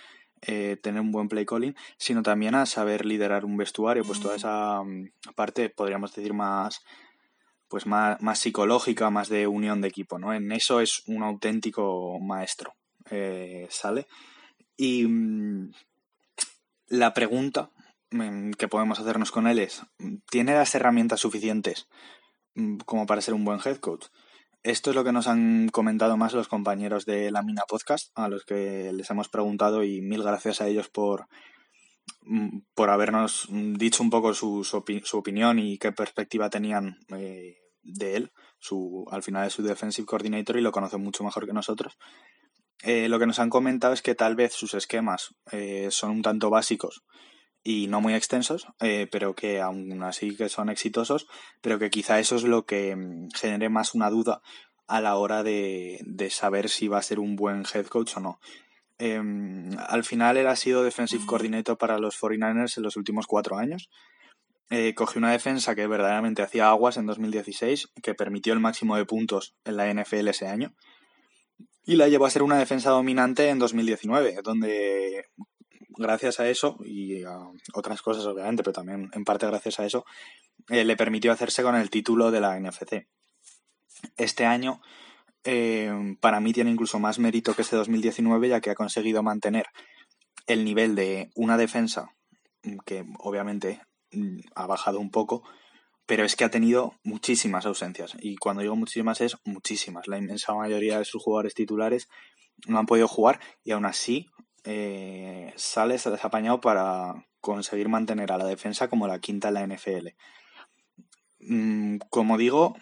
eh, 0.43 0.77
tener 0.83 1.01
un 1.01 1.13
buen 1.13 1.29
play 1.29 1.45
calling 1.45 1.75
sino 1.99 2.23
también 2.23 2.55
a 2.55 2.67
saber 2.67 3.05
liderar 3.05 3.45
un 3.45 3.57
vestuario 3.57 4.05
pues 4.05 4.21
toda 4.21 4.37
esa 4.37 4.83
mm, 4.83 5.11
parte 5.35 5.71
podríamos 5.71 6.15
decir 6.15 6.33
más 6.33 6.83
pues 7.69 7.87
más, 7.87 8.21
más 8.21 8.39
psicológica 8.39 9.11
más 9.11 9.29
de 9.29 9.47
unión 9.47 9.81
de 9.81 9.89
equipo 9.89 10.19
no 10.19 10.33
en 10.33 10.51
eso 10.53 10.81
es 10.81 11.03
un 11.07 11.23
auténtico 11.23 12.19
maestro 12.21 12.75
eh, 13.11 13.67
sale 13.71 14.07
y 14.77 15.07
mm, 15.07 15.73
la 16.89 17.15
pregunta 17.15 17.71
que 18.59 18.69
podemos 18.69 18.99
hacernos 18.99 19.31
con 19.31 19.47
él 19.47 19.61
es, 19.61 19.83
¿tiene 20.31 20.55
las 20.55 20.75
herramientas 20.75 21.21
suficientes 21.21 21.87
mm, 22.55 22.79
como 22.79 23.07
para 23.07 23.21
ser 23.21 23.35
un 23.35 23.45
buen 23.45 23.61
head 23.65 23.77
coach? 23.77 24.07
Esto 24.63 24.91
es 24.91 24.97
lo 24.97 25.05
que 25.05 25.13
nos 25.13 25.27
han 25.27 25.71
comentado 25.71 26.19
más 26.19 26.35
los 26.35 26.49
compañeros 26.49 27.07
de 27.07 27.31
la 27.31 27.43
Mina 27.43 27.63
Podcast, 27.67 28.11
a 28.15 28.29
los 28.29 28.45
que 28.45 28.93
les 28.93 29.09
hemos 29.11 29.31
preguntado 29.31 29.85
y 29.85 30.03
mil 30.03 30.23
gracias 30.23 30.61
a 30.61 30.69
ellos 30.69 30.91
por, 30.91 31.29
mm, 32.23 32.59
por 32.75 32.91
habernos 32.91 33.49
dicho 33.51 34.03
un 34.03 34.11
poco 34.11 34.35
su, 34.35 34.63
su, 34.63 35.17
opinión 35.17 35.59
y 35.59 35.79
qué 35.79 35.93
perspectiva 35.93 36.51
tenían 36.51 36.99
eh, 37.17 37.57
de 37.83 38.17
él. 38.17 38.33
Su, 38.59 39.07
al 39.11 39.23
final 39.23 39.47
es 39.47 39.55
su 39.55 39.63
defensive 39.63 40.05
coordinator 40.05 40.59
y 40.59 40.61
lo 40.61 40.73
conoce 40.73 40.99
mucho 40.99 41.25
mejor 41.25 41.47
que 41.47 41.55
nosotros. 41.55 41.97
eh, 42.83 43.09
lo 43.09 43.19
que 43.19 43.27
nos 43.27 43.39
han 43.39 43.51
comentado 43.51 43.95
es 43.95 44.03
que 44.03 44.15
tal 44.15 44.37
vez 44.37 44.53
sus 44.53 44.75
esquemas 44.75 45.35
eh, 45.53 45.89
son 45.91 46.11
un 46.11 46.23
tanto 46.23 46.51
básicos 46.51 47.03
y 47.63 47.87
no 47.89 48.01
muy 48.01 48.15
extensos, 48.15 48.67
eh, 48.81 49.07
pero 49.11 49.35
que 49.35 49.61
aún 49.61 50.03
así 50.03 50.37
que 50.37 50.49
son 50.49 50.71
exitosos, 50.71 51.27
pero 51.61 51.79
que 51.79 51.91
quizá 51.91 52.19
eso 52.19 52.37
es 52.37 52.45
lo 52.45 52.65
que 52.65 52.97
mm, 52.97 53.29
genere 53.35 53.69
más 53.69 53.95
una 53.95 54.11
duda 54.11 54.41
a 54.87 55.01
la 55.01 55.17
hora 55.17 55.43
de, 55.43 56.01
de 56.05 56.31
saber 56.31 56.69
si 56.69 56.89
va 56.89 56.99
a 56.99 57.03
ser 57.03 57.21
un 57.21 57.37
buen 57.37 57.65
head 57.73 57.87
coach 57.87 58.17
o 58.17 58.21
no. 58.21 58.41
Em, 58.99 59.71
al 59.79 60.05
final 60.05 60.37
él 60.37 60.47
ha 60.47 60.57
sido 60.57 60.83
defensive 60.83 61.25
coordinator 61.25 61.79
para 61.79 61.99
los 61.99 62.21
49ers 62.21 62.77
en 62.77 62.83
los 62.83 62.97
últimos 62.97 63.27
cuatro 63.27 63.57
años. 63.57 63.89
Eh, 64.69 64.95
cogió 64.95 65.19
una 65.19 65.33
defensa 65.33 65.75
que 65.75 65.87
verdaderamente 65.87 66.43
hacía 66.43 66.69
aguas 66.69 66.99
en 66.99 67.07
2016, 67.07 67.89
que 68.03 68.15
permitió 68.15 68.53
el 68.53 68.61
máximo 68.61 68.97
de 68.97 69.07
puntos 69.07 69.55
en 69.65 69.77
la 69.77 69.93
NFL 69.93 70.29
ese 70.29 70.49
año, 70.49 70.75
y 71.85 71.97
la 71.97 72.09
llevó 72.09 72.27
a 72.27 72.31
ser 72.31 72.43
una 72.43 72.59
defensa 72.59 72.91
dominante 72.91 73.49
en 73.49 73.59
2019, 73.59 74.41
donde 74.45 75.25
gracias 76.01 76.41
a 76.41 76.49
eso 76.49 76.77
y 76.85 77.23
a 77.25 77.39
otras 77.75 78.03
cosas 78.03 78.25
obviamente, 78.27 78.63
pero 78.63 78.73
también 78.73 79.11
en 79.13 79.25
parte 79.25 79.47
gracias 79.47 79.79
a 79.79 79.87
eso, 79.87 80.05
eh, 80.69 80.85
le 80.85 80.97
permitió 80.97 81.31
hacerse 81.31 81.63
con 81.63 81.77
el 81.77 81.91
título 81.91 82.31
de 82.31 82.41
la 82.41 82.59
NFC. 82.59 83.07
Este 84.17 84.47
año 84.47 84.81
eh, 85.45 86.17
para 86.21 86.41
mí 86.41 86.53
tiene 86.53 86.71
incluso 86.71 86.99
más 86.99 87.19
mérito 87.19 87.55
que 87.55 87.63
ese 87.63 87.77
2019 87.77 88.49
ya 88.49 88.61
que 88.61 88.71
ha 88.71 88.75
conseguido 88.75 89.23
mantener 89.23 89.67
el 90.47 90.65
nivel 90.65 90.95
de 90.95 91.31
una 91.35 91.57
defensa 91.57 92.15
que 92.85 93.05
obviamente 93.19 93.81
ha 94.55 94.67
bajado 94.67 94.99
un 94.99 95.11
poco, 95.11 95.43
pero 96.07 96.25
es 96.25 96.35
que 96.35 96.45
ha 96.45 96.51
tenido 96.51 96.95
muchísimas 97.05 97.67
ausencias. 97.67 98.17
Y 98.21 98.37
cuando 98.37 98.63
digo 98.63 98.75
muchísimas 98.75 99.21
es 99.21 99.37
muchísimas. 99.45 100.09
La 100.09 100.19
inmensa 100.19 100.55
mayoría 100.55 100.99
de 100.99 101.05
sus 101.05 101.23
jugadores 101.23 101.55
titulares 101.55 102.09
no 102.67 102.79
han 102.79 102.87
podido 102.87 103.09
jugar 103.09 103.41
y 103.65 103.73
aún 103.73 103.87
así 103.87 104.29
eh, 104.65 105.53
Sale 105.57 105.99
se 105.99 106.09
ha 106.09 106.15
apañado 106.15 106.61
para 106.61 107.27
conseguir 107.41 107.89
mantener 107.89 108.33
a 108.33 108.39
la 108.39 108.45
defensa 108.45 108.89
como 108.89 109.07
la 109.07 109.19
quinta 109.19 109.49
en 109.49 109.55
la 109.55 109.67
NFL. 109.67 110.09
Mm, 111.41 111.99
como 112.11 112.37
digo, 112.37 112.77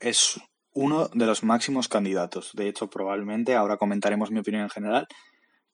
es 0.00 0.40
uno 0.72 1.08
de 1.08 1.26
los 1.26 1.42
máximos 1.42 1.88
candidatos. 1.88 2.52
De 2.54 2.68
hecho, 2.68 2.88
probablemente, 2.88 3.54
ahora 3.54 3.76
comentaremos 3.76 4.30
mi 4.30 4.40
opinión 4.40 4.62
en 4.62 4.70
general, 4.70 5.08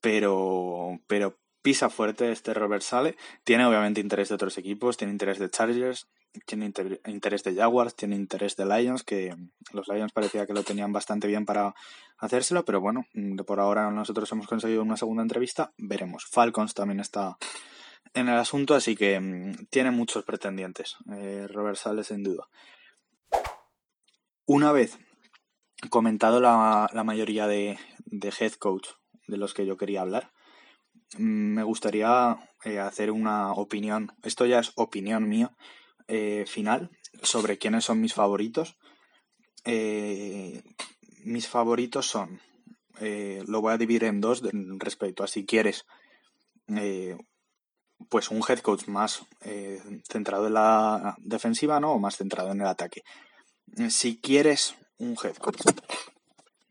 pero, 0.01 0.99
pero 1.07 1.39
pisa 1.63 1.91
fuerte 1.91 2.33
este 2.33 2.55
Robert 2.55 2.83
Sale. 2.83 3.17
Tiene 3.45 3.67
obviamente 3.67 4.01
interés 4.01 4.29
de 4.29 4.35
otros 4.35 4.59
equipos, 4.59 4.97
tiene 4.97 5.13
interés 5.13 5.39
de 5.39 5.51
Chargers, 5.51 6.09
tiene 6.47 6.73
interés 7.07 7.43
de 7.45 7.55
Jaguars, 7.55 7.95
tiene 7.95 8.17
interés 8.17 8.57
de 8.57 8.67
Lions, 8.67 9.03
que 9.05 9.35
los 9.73 9.89
Lions 9.89 10.13
parecía 10.13 10.47
que 10.47 10.53
lo 10.53 10.63
tenían 10.63 10.93
bastante 10.93 11.27
bien 11.27 11.45
para 11.47 11.75
hacérselo, 12.19 12.65
pero 12.65 12.81
bueno, 12.81 13.07
por 13.47 13.61
ahora 13.61 13.91
nosotros 13.91 14.31
hemos 14.33 14.47
conseguido 14.47 14.83
una 14.83 14.97
segunda 14.97 15.23
entrevista, 15.23 15.73
veremos. 15.77 16.27
Falcons 16.27 16.75
también 16.75 17.01
está 17.01 17.37
en 18.13 18.29
el 18.29 18.37
asunto, 18.37 18.75
así 18.75 18.97
que 18.97 19.19
mm, 19.21 19.67
tiene 19.71 19.91
muchos 19.91 20.25
pretendientes. 20.25 20.97
Eh, 21.13 21.47
Robert 21.49 21.79
sin 22.03 22.23
duda. 22.23 22.49
Una 24.47 24.73
vez 24.73 24.99
comentado 25.91 26.41
la, 26.41 26.89
mayoría 27.05 27.47
de, 27.47 27.79
head 28.11 28.53
coach 28.53 28.89
de 29.27 29.37
los 29.37 29.55
que 29.55 29.67
yo 29.67 29.77
quería 29.77 30.03
hablar, 30.03 30.33
mm, 31.19 31.55
me 31.55 31.63
gustaría 31.63 32.37
eh, 32.65 32.79
hacer 32.79 33.11
una 33.11 33.53
opinión, 33.53 34.13
esto 34.23 34.47
ya 34.47 34.61
es 34.61 34.73
opinión 34.77 35.29
mía, 35.29 35.57
eh, 36.09 36.45
final 36.47 36.91
sobre 37.23 37.59
quiénes 37.59 37.85
son 37.85 38.01
mis 38.01 38.15
favoritos. 38.15 38.77
Eh, 39.65 40.63
mis 41.25 41.49
favoritos 41.49 42.07
son, 42.07 42.41
lo 43.01 43.61
voy 43.61 43.73
a 43.73 43.79
dividir 43.79 44.05
en 44.05 44.21
dos 44.21 44.43
respecto 44.79 45.25
a 45.25 45.27
si 45.27 45.47
quieres, 45.47 45.87
pues 48.11 48.31
un 48.31 48.43
head 48.47 48.59
coach 48.59 48.89
más 48.89 49.23
centrado 50.07 50.49
en 50.49 50.55
la 50.55 51.17
defensiva, 51.19 51.81
¿no? 51.81 51.93
O 51.93 51.99
más 51.99 52.19
centrado 52.19 52.53
en 52.53 52.61
el 52.61 52.67
ataque 52.67 53.03
si 53.91 54.21
quieres 54.21 54.75
un 54.99 55.17
head 55.23 55.37
coach, 55.37 55.61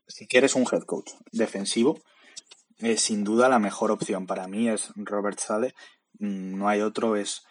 si 0.07 0.27
quieres 0.27 0.55
un 0.55 0.65
head 0.71 0.83
coach 0.83 1.11
defensivo, 1.31 1.99
sin 2.97 3.23
duda 3.23 3.49
la 3.49 3.59
mejor 3.59 3.91
opción 3.91 4.25
para 4.25 4.47
mí 4.47 4.69
es 4.69 4.91
Robert 4.95 5.39
Sale. 5.39 5.73
Mm, 6.19 6.57
no 6.57 6.67
hay 6.69 6.81
otro, 6.81 7.15
es, 7.15 7.43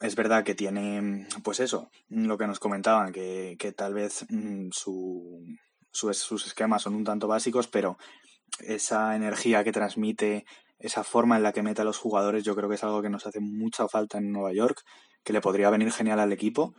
es 0.00 0.14
verdad 0.14 0.44
que 0.44 0.54
tiene, 0.54 1.26
pues 1.42 1.60
eso, 1.60 1.90
lo 2.08 2.38
que 2.38 2.46
nos 2.46 2.60
comentaban, 2.60 3.12
que, 3.12 3.74
tal 3.76 3.94
vez 3.94 4.26
mm, 4.28 4.70
su, 4.70 5.44
sus 5.90 6.46
esquemas 6.46 6.82
son 6.82 6.94
un 6.94 7.04
tanto 7.04 7.26
básicos, 7.26 7.66
pero 7.66 7.98
esa 8.60 9.16
energía 9.16 9.64
que 9.64 9.72
transmite, 9.72 10.44
esa 10.78 11.02
forma 11.04 11.36
en 11.36 11.42
la 11.42 11.52
que 11.52 11.62
mete 11.62 11.82
a 11.82 11.84
los 11.84 11.98
jugadores, 11.98 12.44
yo 12.44 12.54
creo 12.54 12.68
que 12.68 12.76
es 12.76 12.84
algo 12.84 13.02
que 13.02 13.10
nos 13.10 13.26
hace 13.26 13.40
mucha 13.40 13.88
falta 13.88 14.18
en 14.18 14.30
Nueva 14.30 14.52
York, 14.52 14.82
que 15.24 15.32
le 15.32 15.40
podría 15.40 15.70
venir 15.70 15.90
genial 15.92 16.20
al 16.20 16.32
equipo 16.32 16.74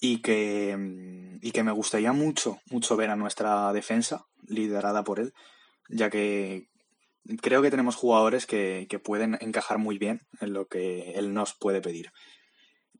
y 0.00 0.22
que, 0.22 0.76
mm, 0.76 1.38
y 1.42 1.50
que 1.52 1.62
me 1.62 1.72
gustaría 1.72 2.12
mucho, 2.12 2.58
mucho 2.70 2.96
ver 2.96 3.10
a 3.10 3.16
nuestra 3.16 3.72
defensa 3.72 4.24
liderada 4.46 5.04
por 5.04 5.20
él, 5.20 5.32
ya 5.90 6.08
que 6.08 6.68
creo 7.42 7.60
que 7.60 7.70
tenemos 7.70 7.96
jugadores 7.96 8.46
que, 8.46 8.86
que 8.88 8.98
pueden 8.98 9.36
encajar 9.40 9.78
muy 9.78 9.98
bien 9.98 10.22
en 10.40 10.54
lo 10.54 10.66
que 10.66 11.12
él 11.12 11.34
nos 11.34 11.54
puede 11.54 11.82
pedir. 11.82 12.10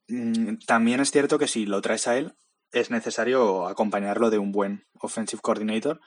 Mm, 0.09 0.57
también 0.67 1.01
es 1.01 1.11
cierto 1.11 1.39
que 1.39 1.49
si 1.49 1.67
lo 1.67 1.81
traes 1.81 2.09
a 2.09 2.17
él, 2.17 2.35
es 2.73 2.91
necesario 2.91 3.67
acompañarlo 3.67 4.31
de 4.31 4.39
un 4.39 4.53
buen 4.53 4.85
offensive 5.01 5.41
coordinator 5.43 6.01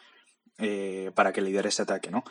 eh, 0.57 1.11
para 1.15 1.33
que 1.33 1.41
lidere 1.41 1.69
ese 1.69 1.83
ataque, 1.83 2.11
¿no? 2.11 2.23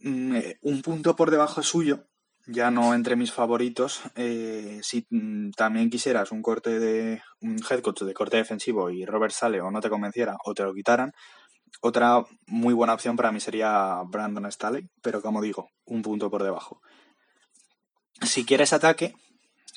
Mm, 0.00 0.36
eh, 0.36 0.58
un 0.62 0.82
punto 0.82 1.16
por 1.16 1.30
debajo 1.30 1.62
suyo 1.62 2.06
ya 2.46 2.70
no 2.70 2.94
entre 2.94 3.16
mis 3.16 3.32
favoritos. 3.32 4.02
Eh, 4.16 4.80
si 4.82 5.06
mm, 5.10 5.52
también 5.52 5.90
quisieras 5.90 6.32
un 6.32 6.42
corte 6.42 6.78
de 6.78 7.22
un 7.40 7.58
head 7.68 7.80
coach 7.80 8.02
de 8.02 8.14
corte 8.14 8.36
defensivo 8.36 8.90
y 8.90 9.04
Robert 9.04 9.32
Sale 9.32 9.60
o 9.60 9.70
no 9.70 9.80
te 9.80 9.90
convenciera 9.90 10.36
o 10.44 10.54
te 10.54 10.62
lo 10.62 10.74
quitaran, 10.74 11.12
otra 11.80 12.24
muy 12.46 12.74
buena 12.74 12.94
opción 12.94 13.16
para 13.16 13.32
mí 13.32 13.40
sería 13.40 14.00
Brandon 14.06 14.50
Staley, 14.50 14.88
pero 15.02 15.22
como 15.22 15.42
digo, 15.42 15.68
un 15.86 16.02
punto 16.02 16.30
por 16.30 16.42
debajo. 16.42 16.80
Si 18.22 18.44
quieres 18.44 18.72
ataque, 18.72 19.14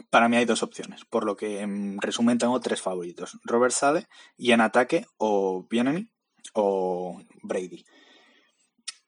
para 0.10 0.30
mí 0.30 0.38
hay 0.38 0.46
dos 0.46 0.64
opciones, 0.64 1.06
por 1.06 1.26
lo 1.26 1.36
que 1.36 1.62
en 1.62 2.00
resumen 2.02 2.38
tengo 2.38 2.60
tres 2.60 2.82
favoritos: 2.82 3.38
Robert 3.44 3.74
Sale 3.74 4.08
y 4.38 4.52
en 4.52 4.62
ataque 4.62 5.06
o 5.18 5.68
Bienemy 5.70 6.10
o 6.54 7.22
Brady. 7.44 7.86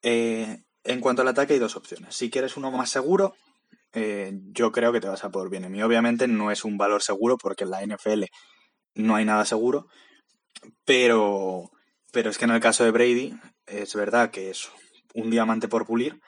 Eh, 0.01 0.63
en 0.83 1.01
cuanto 1.01 1.21
al 1.21 1.27
ataque 1.27 1.53
hay 1.53 1.59
dos 1.59 1.75
opciones. 1.75 2.15
Si 2.15 2.29
quieres 2.29 2.57
uno 2.57 2.71
más 2.71 2.89
seguro, 2.89 3.35
eh, 3.93 4.31
yo 4.51 4.71
creo 4.71 4.91
que 4.91 5.01
te 5.01 5.07
vas 5.07 5.23
a 5.23 5.31
por 5.31 5.49
bien. 5.49 5.71
mí, 5.71 5.81
obviamente 5.81 6.27
no 6.27 6.51
es 6.51 6.63
un 6.63 6.77
valor 6.77 7.01
seguro 7.01 7.37
porque 7.37 7.63
en 7.63 7.71
la 7.71 7.81
NFL 7.81 8.25
no 8.95 9.15
hay 9.15 9.25
nada 9.25 9.45
seguro, 9.45 9.87
pero, 10.85 11.71
pero 12.11 12.29
es 12.29 12.37
que 12.37 12.45
en 12.45 12.51
el 12.51 12.59
caso 12.59 12.83
de 12.83 12.91
Brady 12.91 13.33
es 13.65 13.95
verdad 13.95 14.31
que 14.31 14.49
es 14.49 14.69
un 15.13 15.29
diamante 15.29 15.67
por 15.67 15.85
pulir, 15.85 16.19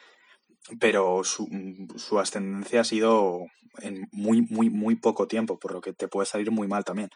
pero 0.80 1.24
su, 1.24 1.47
su 1.95 2.19
ascendencia 2.19 2.82
ha 2.82 2.86
sido 2.86 3.45
en 3.80 4.08
muy, 4.12 4.41
muy, 4.43 4.69
muy 4.69 4.95
poco 4.95 5.28
tiempo, 5.28 5.60
por 5.60 5.74
lo 5.74 5.82
que 5.82 5.93
te 5.93 6.08
puede 6.08 6.26
salir 6.26 6.52
muy 6.52 6.67
mal 6.67 6.84
también. 6.84 7.10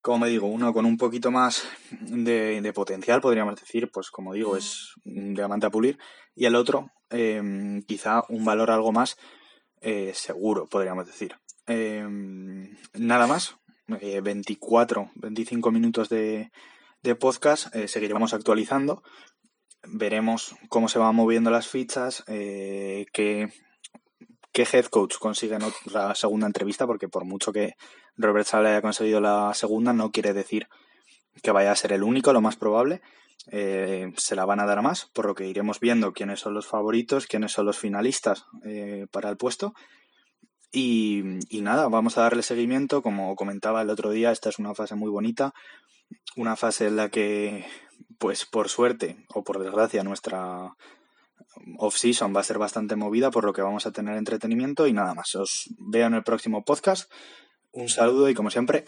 Como 0.00 0.18
me 0.18 0.28
digo, 0.28 0.46
uno 0.46 0.72
con 0.72 0.84
un 0.84 0.98
poquito 0.98 1.30
más 1.30 1.64
de, 1.90 2.60
de 2.60 2.72
potencial, 2.72 3.20
podríamos 3.20 3.58
decir, 3.58 3.90
pues 3.92 4.10
como 4.10 4.34
digo, 4.34 4.56
es 4.56 4.92
un 5.04 5.34
diamante 5.34 5.66
a 5.66 5.70
pulir, 5.70 5.98
y 6.34 6.44
el 6.44 6.56
otro, 6.56 6.90
eh, 7.10 7.82
quizá 7.86 8.22
un 8.28 8.44
valor 8.44 8.70
algo 8.70 8.92
más, 8.92 9.16
eh, 9.80 10.12
seguro, 10.14 10.66
podríamos 10.66 11.06
decir. 11.06 11.36
Em, 11.66 12.76
nada 12.94 13.26
más, 13.26 13.56
24, 13.86 15.02
eh, 15.02 15.10
25 15.14 15.70
minutos 15.70 16.08
de, 16.08 16.50
podcast, 17.20 17.74
eh, 17.76 17.86
seguiremos 17.86 18.32
actualizando, 18.32 19.02
veremos 19.86 20.54
cómo 20.68 20.88
se 20.88 20.98
van 20.98 21.14
moviendo 21.14 21.50
las 21.50 21.68
fichas, 21.68 22.24
qué, 22.26 23.48
qué 24.52 24.66
head 24.72 24.86
coach 24.86 25.16
consigue 25.18 25.58
la 25.92 26.14
segunda 26.14 26.46
entrevista, 26.46 26.86
porque 26.86 27.08
por 27.08 27.24
mucho 27.24 27.52
que 27.52 27.74
Robert 28.16 28.46
Sale 28.46 28.70
haya 28.70 28.82
conseguido 28.82 29.20
la 29.20 29.52
segunda, 29.54 29.92
no 29.92 30.10
quiere 30.10 30.32
decir 30.32 30.68
que 31.42 31.50
vaya 31.50 31.72
a 31.72 31.76
ser 31.76 31.92
el 31.92 32.02
único, 32.02 32.32
lo 32.32 32.40
más 32.40 32.56
probable. 32.56 33.02
Eh, 33.50 34.12
se 34.16 34.36
la 34.36 34.44
van 34.44 34.60
a 34.60 34.66
dar 34.66 34.80
más, 34.82 35.10
por 35.12 35.26
lo 35.26 35.34
que 35.34 35.46
iremos 35.46 35.80
viendo 35.80 36.12
quiénes 36.12 36.40
son 36.40 36.54
los 36.54 36.66
favoritos, 36.66 37.26
quiénes 37.26 37.52
son 37.52 37.66
los 37.66 37.78
finalistas 37.78 38.46
eh, 38.64 39.06
para 39.10 39.28
el 39.28 39.36
puesto. 39.36 39.74
Y, 40.72 41.22
nada, 41.52 41.88
vamos 41.88 42.18
a 42.18 42.22
darle 42.22 42.42
seguimiento. 42.42 43.00
Como 43.00 43.36
comentaba 43.36 43.82
el 43.82 43.90
otro 43.90 44.10
día, 44.10 44.32
esta 44.32 44.48
es 44.48 44.58
una 44.58 44.74
fase 44.74 44.96
muy 44.96 45.08
bonita, 45.08 45.52
una 46.36 46.56
fase 46.56 46.88
en 46.88 46.96
la 46.96 47.10
que, 47.10 47.64
pues 48.18 48.46
por 48.46 48.68
suerte 48.68 49.16
o 49.28 49.44
por 49.44 49.58
desgracia, 49.62 50.04
nuestra 50.04 50.74
off-season 51.78 52.34
va 52.34 52.40
a 52.40 52.44
ser 52.44 52.58
bastante 52.58 52.96
movida, 52.96 53.30
por 53.30 53.44
lo 53.44 53.52
que 53.52 53.62
vamos 53.62 53.86
a 53.86 53.92
tener 53.92 54.16
entretenimiento 54.16 54.86
y 54.86 54.92
nada 54.92 55.14
más. 55.14 55.34
Os 55.34 55.70
veo 55.78 56.06
en 56.06 56.14
el 56.14 56.22
próximo 56.22 56.64
podcast. 56.64 57.10
Un 57.72 57.88
saludo 57.88 58.28
y 58.28 58.34
como 58.34 58.50
siempre, 58.50 58.84